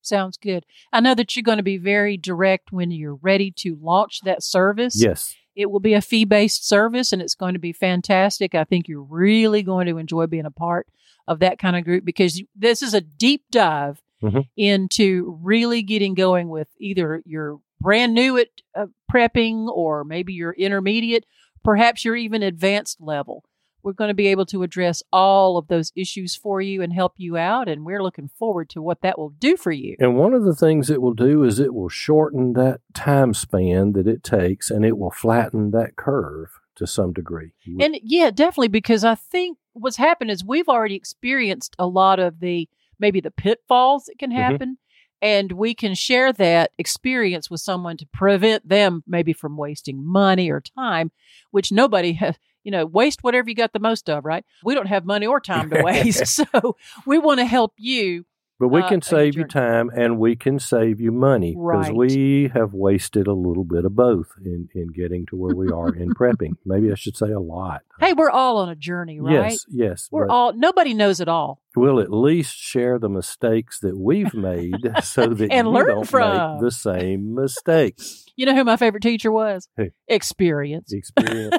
Sounds 0.00 0.36
good. 0.38 0.64
I 0.92 1.00
know 1.00 1.14
that 1.14 1.36
you're 1.36 1.42
going 1.42 1.58
to 1.58 1.62
be 1.62 1.76
very 1.78 2.16
direct 2.16 2.72
when 2.72 2.90
you're 2.90 3.16
ready 3.16 3.50
to 3.58 3.76
launch 3.80 4.20
that 4.24 4.42
service. 4.42 4.94
Yes. 5.00 5.34
It 5.54 5.70
will 5.70 5.80
be 5.80 5.92
a 5.94 6.00
fee 6.00 6.24
based 6.24 6.66
service 6.66 7.12
and 7.12 7.20
it's 7.20 7.34
going 7.34 7.52
to 7.54 7.60
be 7.60 7.72
fantastic. 7.72 8.54
I 8.54 8.64
think 8.64 8.88
you're 8.88 9.02
really 9.02 9.62
going 9.62 9.86
to 9.88 9.98
enjoy 9.98 10.26
being 10.26 10.46
a 10.46 10.50
part 10.50 10.86
of 11.28 11.40
that 11.40 11.58
kind 11.58 11.76
of 11.76 11.84
group 11.84 12.04
because 12.04 12.42
this 12.54 12.82
is 12.82 12.94
a 12.94 13.00
deep 13.02 13.44
dive 13.50 14.00
Mhm. 14.22 14.48
into 14.56 15.38
really 15.42 15.82
getting 15.82 16.14
going 16.14 16.48
with 16.48 16.68
either 16.78 17.22
your 17.26 17.60
brand 17.80 18.14
new 18.14 18.38
at 18.38 18.48
uh, 18.74 18.86
prepping, 19.12 19.68
or 19.68 20.04
maybe 20.04 20.32
you're 20.32 20.52
intermediate, 20.54 21.26
perhaps 21.62 22.02
you're 22.02 22.16
even 22.16 22.42
advanced 22.42 22.98
level. 22.98 23.44
We're 23.86 23.92
going 23.92 24.08
to 24.08 24.14
be 24.14 24.26
able 24.26 24.46
to 24.46 24.64
address 24.64 25.00
all 25.12 25.56
of 25.56 25.68
those 25.68 25.92
issues 25.94 26.34
for 26.34 26.60
you 26.60 26.82
and 26.82 26.92
help 26.92 27.12
you 27.18 27.36
out. 27.36 27.68
And 27.68 27.84
we're 27.86 28.02
looking 28.02 28.28
forward 28.36 28.68
to 28.70 28.82
what 28.82 29.00
that 29.02 29.16
will 29.16 29.28
do 29.30 29.56
for 29.56 29.70
you. 29.70 29.94
And 30.00 30.16
one 30.16 30.34
of 30.34 30.42
the 30.42 30.56
things 30.56 30.90
it 30.90 31.00
will 31.00 31.14
do 31.14 31.44
is 31.44 31.60
it 31.60 31.72
will 31.72 31.88
shorten 31.88 32.54
that 32.54 32.80
time 32.94 33.32
span 33.32 33.92
that 33.92 34.08
it 34.08 34.24
takes 34.24 34.72
and 34.72 34.84
it 34.84 34.98
will 34.98 35.12
flatten 35.12 35.70
that 35.70 35.94
curve 35.94 36.48
to 36.74 36.84
some 36.84 37.12
degree. 37.12 37.52
And 37.80 37.96
yeah, 38.02 38.32
definitely, 38.32 38.68
because 38.68 39.04
I 39.04 39.14
think 39.14 39.56
what's 39.72 39.98
happened 39.98 40.32
is 40.32 40.44
we've 40.44 40.68
already 40.68 40.96
experienced 40.96 41.76
a 41.78 41.86
lot 41.86 42.18
of 42.18 42.40
the 42.40 42.68
maybe 42.98 43.20
the 43.20 43.30
pitfalls 43.30 44.06
that 44.06 44.18
can 44.18 44.32
Mhm. 44.32 44.34
happen. 44.34 44.78
And 45.22 45.52
we 45.52 45.74
can 45.74 45.94
share 45.94 46.32
that 46.34 46.72
experience 46.76 47.48
with 47.50 47.60
someone 47.60 47.96
to 47.98 48.06
prevent 48.12 48.68
them 48.68 49.04
maybe 49.06 49.32
from 49.32 49.56
wasting 49.56 50.04
money 50.04 50.50
or 50.50 50.60
time, 50.60 51.12
which 51.52 51.70
nobody 51.70 52.12
has, 52.22 52.34
you 52.66 52.72
know, 52.72 52.84
waste 52.84 53.22
whatever 53.22 53.48
you 53.48 53.54
got 53.54 53.72
the 53.72 53.78
most 53.78 54.10
of, 54.10 54.24
right? 54.24 54.44
We 54.64 54.74
don't 54.74 54.88
have 54.88 55.04
money 55.06 55.24
or 55.26 55.40
time 55.52 55.70
to 55.70 55.82
waste. 55.82 56.26
so 56.26 56.76
we 57.06 57.16
want 57.18 57.38
to 57.38 57.46
help 57.46 57.72
you. 57.78 58.26
But 58.58 58.68
we 58.68 58.80
uh, 58.80 58.88
can 58.88 59.00
a 59.00 59.04
save 59.04 59.36
you 59.36 59.44
time 59.44 59.90
and 59.94 60.18
we 60.18 60.34
can 60.34 60.58
save 60.58 60.98
you 60.98 61.12
money 61.12 61.50
because 61.50 61.88
Right. 61.88 61.94
we 61.94 62.50
have 62.54 62.72
wasted 62.72 63.26
a 63.26 63.34
little 63.34 63.64
bit 63.64 63.84
of 63.84 63.94
both 63.94 64.28
in, 64.42 64.70
in 64.74 64.86
getting 64.88 65.26
to 65.26 65.36
where 65.36 65.54
we 65.54 65.68
are 65.68 65.94
in 65.94 66.08
prepping. 66.14 66.52
Maybe 66.64 66.90
I 66.90 66.94
should 66.94 67.18
say 67.18 67.30
a 67.32 67.38
lot. 67.38 67.82
Hey, 68.00 68.14
we're 68.14 68.30
all 68.30 68.56
on 68.56 68.70
a 68.70 68.74
journey, 68.74 69.20
right? 69.20 69.50
Yes, 69.52 69.66
yes. 69.68 70.08
We're 70.10 70.26
all, 70.30 70.54
nobody 70.54 70.94
knows 70.94 71.20
it 71.20 71.28
all. 71.28 71.60
we'll 71.76 72.00
at 72.00 72.10
least 72.10 72.56
share 72.56 72.98
the 72.98 73.10
mistakes 73.10 73.78
that 73.80 73.98
we've 73.98 74.32
made 74.32 74.74
so 75.04 75.26
that 75.26 75.52
And 75.52 75.66
you 75.66 75.72
learn 75.74 75.88
don't 75.88 76.08
from. 76.08 76.54
make 76.54 76.60
the 76.62 76.70
same 76.70 77.34
mistakes. 77.34 78.24
You 78.36 78.46
know 78.46 78.54
who 78.54 78.64
my 78.64 78.78
favorite 78.78 79.02
teacher 79.02 79.30
was? 79.30 79.68
Who? 79.76 79.88
Experience. 80.08 80.94
Experience. 80.94 81.56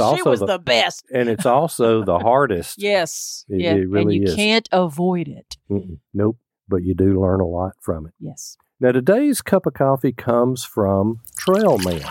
It's 0.00 0.16
she 0.16 0.20
also 0.20 0.30
was 0.30 0.40
the- 0.40 0.46
the, 0.46 0.58
best. 0.58 1.04
and 1.12 1.28
it's 1.28 1.46
also 1.46 2.02
the 2.04 2.18
hardest. 2.30 2.80
Yes. 2.80 3.44
It- 3.48 3.60
yeah. 3.60 3.74
it 3.74 3.88
really 3.88 4.16
and 4.16 4.24
you 4.26 4.28
is. 4.30 4.34
can't 4.34 4.68
avoid 4.72 5.28
it. 5.28 5.56
Mm-mm. 5.70 5.98
Nope. 6.14 6.38
But 6.68 6.84
you 6.84 6.94
do 6.94 7.20
learn 7.20 7.40
a 7.40 7.46
lot 7.46 7.72
from 7.80 8.06
it. 8.06 8.12
Yes. 8.20 8.56
Now, 8.80 8.92
today's 8.92 9.40
cup 9.42 9.66
of 9.66 9.74
coffee 9.74 10.12
comes 10.12 10.64
from 10.64 11.20
Trailman, 11.36 12.02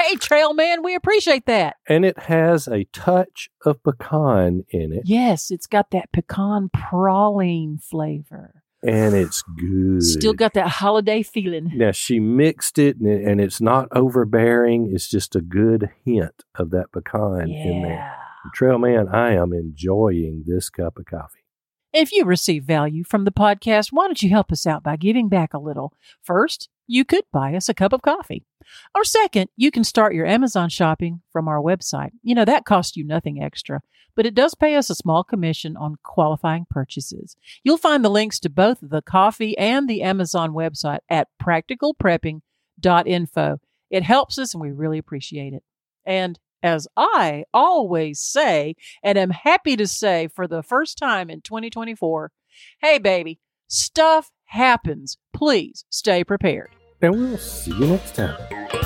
Hey, 0.00 0.16
Trail 0.16 0.52
Man, 0.54 0.82
we 0.82 0.94
appreciate 0.94 1.46
that. 1.46 1.76
and 1.88 2.04
it 2.04 2.18
has 2.18 2.68
a 2.68 2.84
touch 2.92 3.48
of 3.64 3.82
pecan 3.82 4.64
in 4.68 4.92
it, 4.92 5.02
Yes, 5.06 5.50
it's 5.50 5.66
got 5.66 5.90
that 5.92 6.12
pecan 6.12 6.68
praline 6.76 7.82
flavor. 7.82 8.62
And 8.86 9.14
it's 9.14 9.42
good. 9.42 10.02
Still 10.02 10.32
got 10.34 10.54
that 10.54 10.68
holiday 10.68 11.22
feeling. 11.22 11.70
Now, 11.74 11.92
she 11.92 12.20
mixed 12.20 12.78
it, 12.78 12.96
and, 12.98 13.08
it- 13.08 13.24
and 13.26 13.40
it's 13.40 13.60
not 13.60 13.88
overbearing. 13.92 14.90
It's 14.94 15.08
just 15.08 15.34
a 15.36 15.40
good 15.40 15.90
hint 16.04 16.44
of 16.56 16.70
that 16.70 16.92
pecan 16.92 17.48
in 17.50 17.82
there. 17.82 18.14
Trail 18.52 18.78
man, 18.78 19.08
I 19.08 19.32
am 19.34 19.52
enjoying 19.52 20.44
this 20.46 20.68
cup 20.68 20.98
of 20.98 21.06
coffee. 21.06 21.43
If 21.94 22.10
you 22.10 22.24
receive 22.24 22.64
value 22.64 23.04
from 23.04 23.24
the 23.24 23.30
podcast, 23.30 23.90
why 23.92 24.08
don't 24.08 24.20
you 24.20 24.28
help 24.28 24.50
us 24.50 24.66
out 24.66 24.82
by 24.82 24.96
giving 24.96 25.28
back 25.28 25.54
a 25.54 25.60
little? 25.60 25.92
First, 26.20 26.68
you 26.88 27.04
could 27.04 27.22
buy 27.32 27.54
us 27.54 27.68
a 27.68 27.74
cup 27.74 27.92
of 27.92 28.02
coffee. 28.02 28.42
Or 28.96 29.04
second, 29.04 29.48
you 29.56 29.70
can 29.70 29.84
start 29.84 30.12
your 30.12 30.26
Amazon 30.26 30.70
shopping 30.70 31.22
from 31.30 31.46
our 31.46 31.60
website. 31.60 32.10
You 32.24 32.34
know, 32.34 32.44
that 32.46 32.64
costs 32.64 32.96
you 32.96 33.04
nothing 33.04 33.40
extra, 33.40 33.80
but 34.16 34.26
it 34.26 34.34
does 34.34 34.56
pay 34.56 34.74
us 34.74 34.90
a 34.90 34.96
small 34.96 35.22
commission 35.22 35.76
on 35.76 35.94
qualifying 36.02 36.66
purchases. 36.68 37.36
You'll 37.62 37.78
find 37.78 38.04
the 38.04 38.08
links 38.08 38.40
to 38.40 38.50
both 38.50 38.78
the 38.82 39.02
coffee 39.02 39.56
and 39.56 39.88
the 39.88 40.02
Amazon 40.02 40.50
website 40.50 40.98
at 41.08 41.28
practicalprepping.info. 41.40 43.60
It 43.90 44.02
helps 44.02 44.36
us 44.36 44.52
and 44.52 44.60
we 44.60 44.72
really 44.72 44.98
appreciate 44.98 45.52
it. 45.52 45.62
And 46.04 46.40
as 46.64 46.88
I 46.96 47.44
always 47.52 48.18
say, 48.18 48.74
and 49.02 49.18
am 49.18 49.30
happy 49.30 49.76
to 49.76 49.86
say 49.86 50.26
for 50.26 50.48
the 50.48 50.62
first 50.62 50.98
time 50.98 51.30
in 51.30 51.42
2024, 51.42 52.32
hey, 52.80 52.98
baby, 52.98 53.38
stuff 53.68 54.30
happens. 54.46 55.18
Please 55.32 55.84
stay 55.90 56.24
prepared. 56.24 56.70
And 57.02 57.14
we'll 57.14 57.38
see 57.38 57.72
you 57.72 57.86
next 57.86 58.14
time. 58.14 58.83